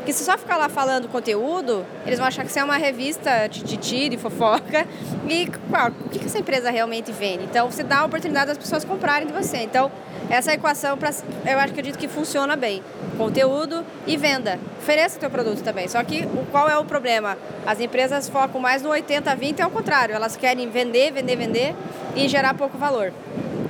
Porque 0.00 0.14
se 0.14 0.24
só 0.24 0.38
ficar 0.38 0.56
lá 0.56 0.70
falando 0.70 1.08
conteúdo, 1.08 1.84
eles 2.06 2.18
vão 2.18 2.26
achar 2.26 2.42
que 2.42 2.50
você 2.50 2.58
é 2.58 2.64
uma 2.64 2.78
revista 2.78 3.46
de, 3.48 3.62
de 3.62 3.76
tiro 3.76 4.14
e 4.14 4.18
fofoca. 4.18 4.86
E 5.28 5.46
qual, 5.68 5.88
o 5.88 6.08
que, 6.08 6.24
essa 6.24 6.38
empresa 6.38 6.70
realmente 6.70 7.12
vende? 7.12 7.44
Então, 7.44 7.70
você 7.70 7.82
dá 7.82 7.98
a 7.98 8.04
oportunidade 8.06 8.46
das 8.46 8.58
pessoas 8.58 8.82
comprarem 8.82 9.26
de 9.26 9.32
você. 9.32 9.58
Então, 9.58 9.92
essa 10.30 10.54
equação, 10.54 10.96
pra, 10.96 11.10
eu 11.44 11.60
acredito 11.60 11.98
que 11.98 12.08
funciona 12.08 12.56
bem. 12.56 12.82
Conteúdo 13.18 13.84
e 14.06 14.16
venda. 14.16 14.58
Ofereça 14.78 15.18
o 15.18 15.20
teu 15.20 15.28
produto 15.30 15.62
também. 15.62 15.86
Só 15.86 16.02
que 16.02 16.26
qual 16.50 16.68
é 16.68 16.78
o 16.78 16.84
problema? 16.84 17.36
As 17.66 17.78
empresas 17.78 18.26
focam 18.26 18.58
mais 18.58 18.80
no 18.80 18.88
80-20, 18.88 19.60
é 19.60 19.66
o 19.66 19.70
contrário. 19.70 20.14
Elas 20.14 20.34
querem 20.34 20.70
vender, 20.70 21.12
vender, 21.12 21.36
vender 21.36 21.74
e 22.16 22.26
gerar 22.26 22.54
pouco 22.54 22.78
valor. 22.78 23.12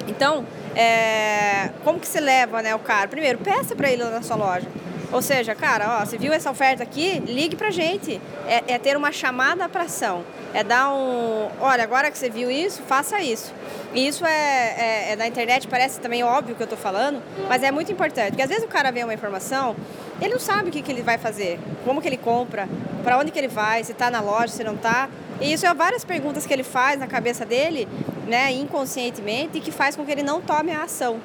Então, 0.06 0.44
é, 0.76 1.70
como 1.82 1.98
que 1.98 2.06
se 2.06 2.20
leva 2.20 2.62
né, 2.62 2.74
o 2.74 2.78
cara? 2.78 3.08
Primeiro, 3.08 3.38
peça 3.38 3.74
para 3.74 3.90
ele 3.90 4.04
na 4.04 4.22
sua 4.22 4.36
loja. 4.36 4.68
Ou 5.12 5.20
seja, 5.20 5.54
cara, 5.56 5.98
ó, 6.00 6.04
você 6.04 6.16
viu 6.16 6.32
essa 6.32 6.50
oferta 6.50 6.82
aqui? 6.82 7.20
Ligue 7.26 7.56
pra 7.56 7.70
gente. 7.70 8.20
É, 8.46 8.74
é 8.74 8.78
ter 8.78 8.96
uma 8.96 9.10
chamada 9.10 9.68
para 9.68 9.82
ação. 9.84 10.24
É 10.54 10.62
dar 10.62 10.92
um. 10.92 11.48
Olha, 11.60 11.82
agora 11.82 12.10
que 12.10 12.18
você 12.18 12.30
viu 12.30 12.50
isso, 12.50 12.82
faça 12.82 13.20
isso. 13.20 13.52
E 13.92 14.06
isso 14.06 14.24
é, 14.24 14.30
é, 14.30 15.12
é 15.12 15.16
na 15.16 15.26
internet, 15.26 15.66
parece 15.66 15.98
também 15.98 16.22
óbvio 16.22 16.54
que 16.54 16.62
eu 16.62 16.64
estou 16.64 16.78
falando, 16.78 17.20
mas 17.48 17.62
é 17.62 17.72
muito 17.72 17.90
importante. 17.90 18.30
Porque 18.30 18.42
às 18.42 18.48
vezes 18.48 18.64
o 18.64 18.68
cara 18.68 18.92
vê 18.92 19.02
uma 19.02 19.12
informação, 19.12 19.74
ele 20.20 20.34
não 20.34 20.40
sabe 20.40 20.68
o 20.68 20.72
que, 20.72 20.80
que 20.80 20.92
ele 20.92 21.02
vai 21.02 21.18
fazer, 21.18 21.58
como 21.84 22.00
que 22.00 22.06
ele 22.06 22.16
compra, 22.16 22.68
para 23.02 23.18
onde 23.18 23.32
que 23.32 23.38
ele 23.38 23.48
vai, 23.48 23.82
se 23.82 23.90
está 23.90 24.08
na 24.10 24.20
loja, 24.20 24.48
se 24.48 24.62
não 24.62 24.74
está. 24.74 25.08
E 25.40 25.52
isso 25.52 25.66
é 25.66 25.74
várias 25.74 26.04
perguntas 26.04 26.46
que 26.46 26.52
ele 26.52 26.62
faz 26.62 27.00
na 27.00 27.08
cabeça 27.08 27.44
dele, 27.44 27.88
né, 28.28 28.52
inconscientemente, 28.52 29.58
e 29.58 29.60
que 29.60 29.72
faz 29.72 29.96
com 29.96 30.04
que 30.04 30.12
ele 30.12 30.22
não 30.22 30.40
tome 30.40 30.70
a 30.70 30.84
ação. 30.84 31.18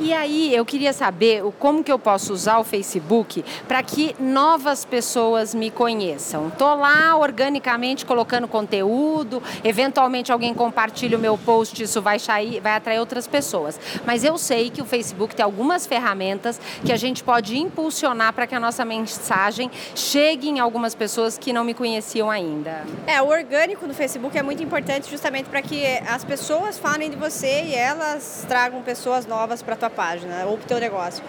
E 0.00 0.12
aí 0.12 0.52
eu 0.52 0.64
queria 0.64 0.92
saber 0.92 1.42
como 1.58 1.84
que 1.84 1.92
eu 1.92 1.98
posso 1.98 2.32
usar 2.32 2.58
o 2.58 2.64
Facebook 2.64 3.44
para 3.68 3.80
que 3.82 4.14
novas 4.18 4.84
pessoas 4.84 5.54
me 5.54 5.70
conheçam. 5.70 6.50
Tô 6.50 6.74
lá 6.74 7.16
organicamente 7.16 8.04
colocando 8.04 8.48
conteúdo, 8.48 9.40
eventualmente 9.62 10.32
alguém 10.32 10.52
compartilha 10.52 11.16
o 11.16 11.20
meu 11.20 11.38
post, 11.38 11.80
isso 11.80 12.02
vai, 12.02 12.18
sair, 12.18 12.60
vai 12.60 12.74
atrair 12.74 12.98
outras 12.98 13.28
pessoas. 13.28 13.78
Mas 14.04 14.24
eu 14.24 14.36
sei 14.36 14.68
que 14.68 14.82
o 14.82 14.84
Facebook 14.84 15.36
tem 15.36 15.44
algumas 15.44 15.86
ferramentas 15.86 16.60
que 16.84 16.92
a 16.92 16.96
gente 16.96 17.22
pode 17.22 17.56
impulsionar 17.56 18.32
para 18.32 18.48
que 18.48 18.54
a 18.54 18.60
nossa 18.60 18.84
mensagem 18.84 19.70
chegue 19.94 20.48
em 20.48 20.58
algumas 20.58 20.94
pessoas 20.94 21.38
que 21.38 21.52
não 21.52 21.62
me 21.62 21.72
conheciam 21.72 22.30
ainda. 22.30 22.84
É, 23.06 23.22
o 23.22 23.28
orgânico 23.28 23.86
no 23.86 23.94
Facebook 23.94 24.36
é 24.36 24.42
muito 24.42 24.62
importante 24.62 25.08
justamente 25.08 25.48
para 25.48 25.62
que 25.62 25.84
as 26.08 26.24
pessoas 26.24 26.78
falem 26.78 27.10
de 27.10 27.16
você 27.16 27.62
e 27.66 27.74
elas 27.74 28.44
tragam 28.48 28.82
pessoas 28.82 29.24
novas 29.24 29.62
para 29.62 29.76
tua 29.84 29.90
página 29.90 30.44
ou 30.46 30.56
para 30.56 30.64
o 30.64 30.68
teu 30.68 30.80
negócio. 30.80 31.22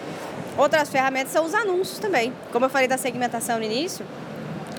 Outras 0.57 0.89
ferramentas 0.89 1.31
são 1.31 1.45
os 1.45 1.53
anúncios 1.53 1.99
também. 1.99 2.33
Como 2.51 2.65
eu 2.65 2.69
falei 2.69 2.87
da 2.87 2.97
segmentação 2.97 3.57
no 3.57 3.63
início, 3.63 4.05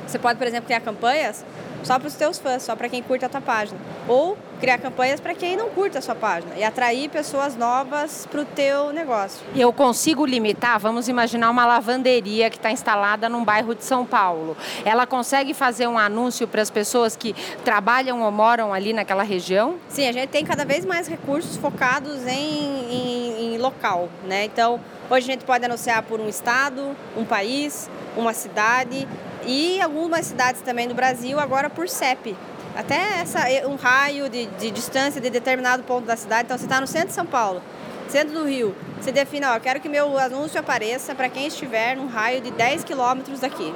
você 0.06 0.18
pode, 0.18 0.38
por 0.38 0.46
exemplo, 0.46 0.66
criar 0.66 0.80
campanhas 0.80 1.44
só 1.82 1.98
para 1.98 2.08
os 2.08 2.14
teus 2.14 2.38
fãs, 2.38 2.62
só 2.62 2.74
para 2.74 2.88
quem 2.88 3.02
curte 3.02 3.24
a 3.24 3.28
tua 3.28 3.40
página. 3.40 3.78
Ou 4.08 4.36
criar 4.60 4.78
campanhas 4.78 5.20
para 5.20 5.34
quem 5.34 5.56
não 5.56 5.68
curte 5.68 5.98
a 5.98 6.00
sua 6.00 6.14
página 6.14 6.54
e 6.56 6.64
atrair 6.64 7.08
pessoas 7.10 7.56
novas 7.56 8.26
para 8.30 8.40
o 8.40 8.44
teu 8.44 8.92
negócio. 8.92 9.40
Eu 9.54 9.72
consigo 9.72 10.24
limitar, 10.24 10.80
vamos 10.80 11.08
imaginar 11.08 11.50
uma 11.50 11.66
lavanderia 11.66 12.48
que 12.50 12.56
está 12.56 12.70
instalada 12.70 13.28
num 13.28 13.44
bairro 13.44 13.74
de 13.74 13.84
São 13.84 14.04
Paulo. 14.04 14.56
Ela 14.84 15.06
consegue 15.06 15.52
fazer 15.52 15.86
um 15.86 15.98
anúncio 15.98 16.48
para 16.48 16.62
as 16.62 16.70
pessoas 16.70 17.14
que 17.14 17.34
trabalham 17.64 18.22
ou 18.22 18.32
moram 18.32 18.72
ali 18.72 18.92
naquela 18.92 19.22
região? 19.22 19.76
Sim, 19.88 20.08
a 20.08 20.12
gente 20.12 20.30
tem 20.30 20.44
cada 20.44 20.64
vez 20.64 20.84
mais 20.84 21.06
recursos 21.06 21.56
focados 21.56 22.26
em, 22.26 22.90
em, 22.90 23.35
local, 23.58 24.08
né? 24.24 24.44
Então, 24.44 24.80
hoje 25.10 25.28
a 25.28 25.32
gente 25.32 25.44
pode 25.44 25.64
anunciar 25.64 26.02
por 26.02 26.20
um 26.20 26.28
estado, 26.28 26.96
um 27.16 27.24
país, 27.24 27.90
uma 28.16 28.32
cidade 28.32 29.06
e 29.46 29.80
algumas 29.80 30.26
cidades 30.26 30.60
também 30.60 30.88
do 30.88 30.94
Brasil 30.94 31.38
agora 31.38 31.68
por 31.70 31.88
CEP. 31.88 32.36
Até 32.76 33.20
essa, 33.20 33.40
um 33.66 33.76
raio 33.76 34.28
de, 34.28 34.46
de 34.46 34.70
distância 34.70 35.20
de 35.20 35.30
determinado 35.30 35.82
ponto 35.82 36.04
da 36.04 36.16
cidade. 36.16 36.44
Então, 36.44 36.58
você 36.58 36.64
está 36.64 36.80
no 36.80 36.86
centro 36.86 37.08
de 37.08 37.14
São 37.14 37.26
Paulo, 37.26 37.62
centro 38.08 38.34
do 38.34 38.44
Rio, 38.44 38.74
você 39.00 39.12
define, 39.12 39.46
ó, 39.46 39.58
quero 39.60 39.80
que 39.80 39.88
meu 39.88 40.18
anúncio 40.18 40.58
apareça 40.58 41.14
para 41.14 41.28
quem 41.28 41.46
estiver 41.46 41.96
num 41.96 42.06
raio 42.06 42.40
de 42.40 42.50
10 42.50 42.84
quilômetros 42.84 43.40
daqui. 43.40 43.72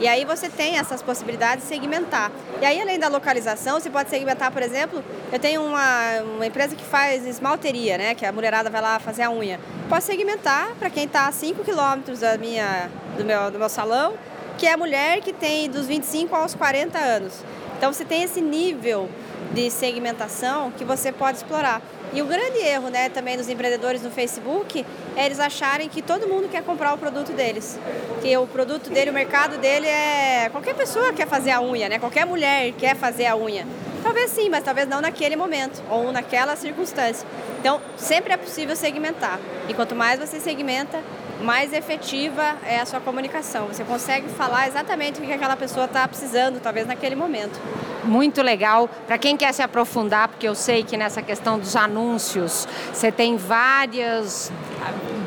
E 0.00 0.06
aí 0.06 0.24
você 0.24 0.48
tem 0.48 0.78
essas 0.78 1.02
possibilidades 1.02 1.64
de 1.64 1.68
segmentar. 1.68 2.30
E 2.60 2.64
aí, 2.64 2.80
além 2.80 2.98
da 2.98 3.08
localização, 3.08 3.80
você 3.80 3.90
pode 3.90 4.10
segmentar, 4.10 4.52
por 4.52 4.62
exemplo, 4.62 5.02
eu 5.32 5.38
tenho 5.38 5.62
uma, 5.64 6.20
uma 6.36 6.46
empresa 6.46 6.76
que 6.76 6.84
faz 6.84 7.26
esmalteria, 7.26 7.98
né? 7.98 8.14
Que 8.14 8.24
a 8.24 8.32
mulherada 8.32 8.70
vai 8.70 8.80
lá 8.80 8.98
fazer 8.98 9.22
a 9.22 9.30
unha. 9.30 9.58
Posso 9.88 10.06
segmentar 10.06 10.74
para 10.78 10.88
quem 10.88 11.04
está 11.04 11.26
a 11.26 11.32
5 11.32 11.64
quilômetros 11.64 12.20
da 12.20 12.38
minha, 12.38 12.88
do, 13.16 13.24
meu, 13.24 13.50
do 13.50 13.58
meu 13.58 13.68
salão 13.68 14.14
que 14.58 14.66
é 14.66 14.72
a 14.72 14.76
mulher 14.76 15.20
que 15.20 15.32
tem 15.32 15.70
dos 15.70 15.86
25 15.86 16.34
aos 16.34 16.54
40 16.54 16.98
anos. 16.98 17.32
Então 17.76 17.92
você 17.92 18.04
tem 18.04 18.24
esse 18.24 18.40
nível 18.40 19.08
de 19.54 19.70
segmentação 19.70 20.72
que 20.72 20.84
você 20.84 21.12
pode 21.12 21.38
explorar. 21.38 21.80
E 22.12 22.22
o 22.22 22.26
grande 22.26 22.58
erro 22.58 22.88
né, 22.88 23.08
também 23.08 23.36
dos 23.36 23.48
empreendedores 23.48 24.02
no 24.02 24.10
Facebook 24.10 24.84
é 25.14 25.26
eles 25.26 25.38
acharem 25.38 25.88
que 25.88 26.00
todo 26.00 26.26
mundo 26.26 26.48
quer 26.48 26.62
comprar 26.62 26.94
o 26.94 26.98
produto 26.98 27.32
deles. 27.32 27.78
Que 28.22 28.36
o 28.36 28.46
produto 28.46 28.88
dele, 28.88 29.10
o 29.10 29.14
mercado 29.14 29.58
dele 29.58 29.86
é. 29.86 30.48
Qualquer 30.50 30.74
pessoa 30.74 31.12
quer 31.12 31.26
fazer 31.26 31.50
a 31.50 31.60
unha, 31.60 31.88
né? 31.88 31.98
Qualquer 31.98 32.24
mulher 32.24 32.72
quer 32.72 32.96
fazer 32.96 33.26
a 33.26 33.36
unha. 33.36 33.66
Talvez 34.02 34.30
sim, 34.30 34.48
mas 34.48 34.64
talvez 34.64 34.88
não 34.88 35.00
naquele 35.00 35.36
momento 35.36 35.82
ou 35.90 36.10
naquela 36.12 36.56
circunstância. 36.56 37.26
Então, 37.60 37.80
sempre 37.96 38.32
é 38.32 38.36
possível 38.36 38.74
segmentar. 38.74 39.38
E 39.68 39.74
quanto 39.74 39.94
mais 39.94 40.18
você 40.18 40.40
segmenta, 40.40 41.02
mais 41.42 41.72
efetiva 41.72 42.56
é 42.64 42.80
a 42.80 42.86
sua 42.86 43.00
comunicação. 43.00 43.66
Você 43.66 43.84
consegue 43.84 44.28
falar 44.28 44.68
exatamente 44.68 45.20
o 45.20 45.24
que 45.24 45.32
aquela 45.32 45.56
pessoa 45.56 45.86
está 45.86 46.06
precisando, 46.06 46.60
talvez 46.60 46.86
naquele 46.86 47.14
momento. 47.14 47.60
Muito 48.08 48.40
legal. 48.40 48.88
Para 49.06 49.18
quem 49.18 49.36
quer 49.36 49.52
se 49.52 49.60
aprofundar, 49.62 50.28
porque 50.28 50.48
eu 50.48 50.54
sei 50.54 50.82
que 50.82 50.96
nessa 50.96 51.20
questão 51.20 51.58
dos 51.58 51.76
anúncios, 51.76 52.66
você 52.90 53.12
tem 53.12 53.36
vários 53.36 54.50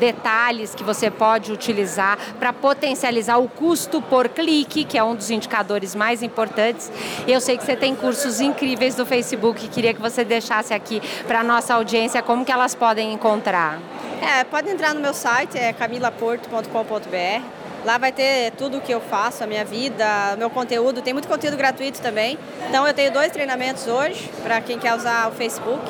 detalhes 0.00 0.74
que 0.74 0.82
você 0.82 1.08
pode 1.08 1.52
utilizar 1.52 2.18
para 2.40 2.52
potencializar 2.52 3.38
o 3.38 3.48
custo 3.48 4.02
por 4.02 4.28
clique, 4.28 4.82
que 4.82 4.98
é 4.98 5.04
um 5.04 5.14
dos 5.14 5.30
indicadores 5.30 5.94
mais 5.94 6.24
importantes. 6.24 6.90
Eu 7.26 7.40
sei 7.40 7.56
que 7.56 7.64
você 7.64 7.76
tem 7.76 7.94
cursos 7.94 8.40
incríveis 8.40 8.96
do 8.96 9.06
Facebook, 9.06 9.68
queria 9.68 9.94
que 9.94 10.00
você 10.00 10.24
deixasse 10.24 10.74
aqui 10.74 11.00
para 11.24 11.40
a 11.40 11.44
nossa 11.44 11.74
audiência 11.74 12.20
como 12.20 12.44
que 12.44 12.50
elas 12.50 12.74
podem 12.74 13.12
encontrar. 13.12 13.78
É, 14.20 14.42
pode 14.42 14.68
entrar 14.68 14.92
no 14.92 15.00
meu 15.00 15.14
site, 15.14 15.56
é 15.56 15.72
camilaporto.com.br. 15.72 17.61
Lá 17.84 17.98
vai 17.98 18.12
ter 18.12 18.52
tudo 18.52 18.78
o 18.78 18.80
que 18.80 18.92
eu 18.92 19.00
faço, 19.00 19.42
a 19.42 19.46
minha 19.46 19.64
vida, 19.64 20.06
o 20.34 20.38
meu 20.38 20.48
conteúdo. 20.48 21.02
Tem 21.02 21.12
muito 21.12 21.26
conteúdo 21.26 21.56
gratuito 21.56 22.00
também. 22.00 22.38
Então 22.68 22.86
eu 22.86 22.94
tenho 22.94 23.12
dois 23.12 23.32
treinamentos 23.32 23.86
hoje 23.86 24.30
para 24.42 24.60
quem 24.60 24.78
quer 24.78 24.94
usar 24.94 25.28
o 25.28 25.32
Facebook. 25.32 25.82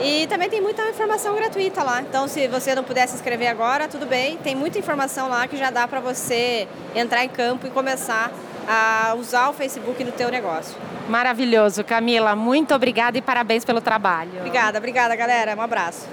E 0.00 0.26
também 0.28 0.48
tem 0.48 0.60
muita 0.60 0.88
informação 0.88 1.34
gratuita 1.34 1.82
lá. 1.82 2.00
Então 2.00 2.26
se 2.28 2.48
você 2.48 2.74
não 2.74 2.82
puder 2.82 3.06
se 3.06 3.14
inscrever 3.14 3.48
agora, 3.48 3.88
tudo 3.88 4.06
bem. 4.06 4.36
Tem 4.38 4.54
muita 4.54 4.78
informação 4.78 5.28
lá 5.28 5.46
que 5.46 5.56
já 5.56 5.70
dá 5.70 5.86
para 5.86 6.00
você 6.00 6.66
entrar 6.94 7.24
em 7.24 7.28
campo 7.28 7.66
e 7.66 7.70
começar 7.70 8.30
a 8.66 9.14
usar 9.14 9.48
o 9.50 9.52
Facebook 9.52 10.02
no 10.04 10.12
teu 10.12 10.30
negócio. 10.30 10.76
Maravilhoso, 11.08 11.82
Camila. 11.84 12.36
Muito 12.36 12.74
obrigada 12.74 13.18
e 13.18 13.22
parabéns 13.22 13.64
pelo 13.64 13.80
trabalho. 13.80 14.32
Obrigada, 14.38 14.78
obrigada, 14.78 15.16
galera. 15.16 15.56
Um 15.56 15.62
abraço. 15.62 16.06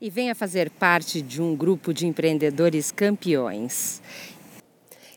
E 0.00 0.08
venha 0.08 0.32
fazer 0.32 0.70
parte 0.70 1.20
de 1.20 1.42
um 1.42 1.56
grupo 1.56 1.92
de 1.92 2.06
empreendedores 2.06 2.92
campeões. 2.92 4.00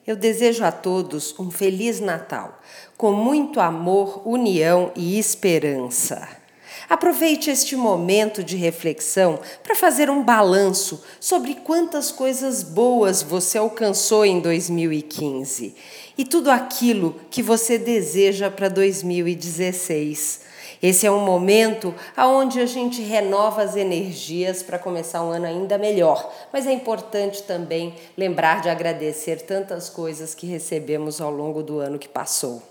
Eu 0.07 0.15
desejo 0.15 0.63
a 0.65 0.71
todos 0.71 1.37
um 1.37 1.51
Feliz 1.51 1.99
Natal, 1.99 2.59
com 2.97 3.11
muito 3.11 3.59
amor, 3.59 4.27
união 4.27 4.91
e 4.95 5.19
esperança. 5.19 6.27
Aproveite 6.89 7.51
este 7.51 7.75
momento 7.75 8.43
de 8.43 8.57
reflexão 8.57 9.39
para 9.61 9.75
fazer 9.75 10.09
um 10.09 10.23
balanço 10.23 11.03
sobre 11.19 11.53
quantas 11.53 12.11
coisas 12.11 12.63
boas 12.63 13.21
você 13.21 13.59
alcançou 13.59 14.25
em 14.25 14.39
2015 14.39 15.75
e 16.17 16.25
tudo 16.25 16.49
aquilo 16.49 17.21
que 17.29 17.43
você 17.43 17.77
deseja 17.77 18.49
para 18.49 18.67
2016. 18.67 20.50
Esse 20.81 21.05
é 21.05 21.11
um 21.11 21.23
momento 21.23 21.93
onde 22.17 22.59
a 22.59 22.65
gente 22.65 23.03
renova 23.03 23.61
as 23.61 23.75
energias 23.75 24.63
para 24.63 24.79
começar 24.79 25.23
um 25.23 25.29
ano 25.29 25.45
ainda 25.45 25.77
melhor, 25.77 26.33
mas 26.51 26.65
é 26.65 26.73
importante 26.73 27.43
também 27.43 27.93
lembrar 28.17 28.61
de 28.61 28.69
agradecer 28.69 29.41
tantas 29.41 29.89
coisas 29.89 30.33
que 30.33 30.47
recebemos 30.47 31.21
ao 31.21 31.29
longo 31.29 31.61
do 31.61 31.77
ano 31.77 31.99
que 31.99 32.09
passou. 32.09 32.70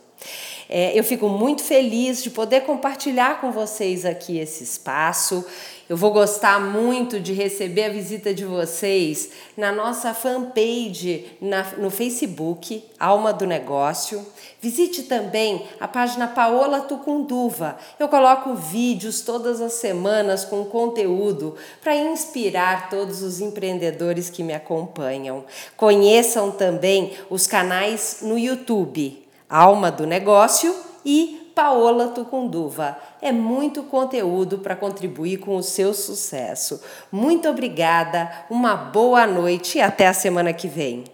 É, 0.72 0.96
eu 0.96 1.02
fico 1.02 1.28
muito 1.28 1.64
feliz 1.64 2.22
de 2.22 2.30
poder 2.30 2.61
compartilhar 2.61 3.40
com 3.40 3.50
vocês 3.50 4.04
aqui 4.04 4.38
esse 4.38 4.62
espaço. 4.62 5.44
Eu 5.88 5.96
vou 5.96 6.12
gostar 6.12 6.61
muito 6.61 7.18
de 7.18 7.33
receber 7.33 7.87
a 7.87 7.88
visita 7.88 8.33
de 8.33 8.44
vocês 8.44 9.30
na 9.56 9.72
nossa 9.72 10.14
fanpage 10.14 11.26
na, 11.40 11.64
no 11.78 11.90
Facebook, 11.90 12.85
Alma 13.00 13.33
do 13.33 13.44
Negócio. 13.44 14.24
Visite 14.61 15.02
também 15.02 15.66
a 15.80 15.88
página 15.88 16.28
Paola 16.28 16.83
Tucunduva. 16.83 17.76
Eu 17.98 18.06
coloco 18.06 18.54
vídeos 18.54 19.22
todas 19.22 19.61
as 19.61 19.72
semanas 19.72 20.44
com 20.44 20.64
conteúdo 20.64 21.56
para 21.83 21.96
inspirar 21.96 22.88
todos 22.88 23.22
os 23.24 23.40
empreendedores 23.40 24.30
que 24.30 24.44
me 24.44 24.52
acompanham. 24.52 25.44
Conheçam 25.76 26.52
também 26.52 27.14
os 27.28 27.48
canais 27.48 28.18
no 28.22 28.38
YouTube. 28.38 29.30
Alma 29.50 29.90
do 29.90 30.06
Negócio 30.06 30.72
e 31.04 31.52
Paola 31.54 32.08
Tucunduva. 32.08 32.96
É 33.20 33.32
muito 33.32 33.82
conteúdo 33.82 34.58
para 34.58 34.76
contribuir 34.76 35.38
com 35.38 35.56
o 35.56 35.62
seu 35.62 35.92
sucesso. 35.92 36.80
Muito 37.10 37.48
obrigada, 37.48 38.30
uma 38.48 38.76
boa 38.76 39.26
noite 39.26 39.78
e 39.78 39.80
até 39.80 40.06
a 40.06 40.14
semana 40.14 40.52
que 40.52 40.68
vem. 40.68 41.04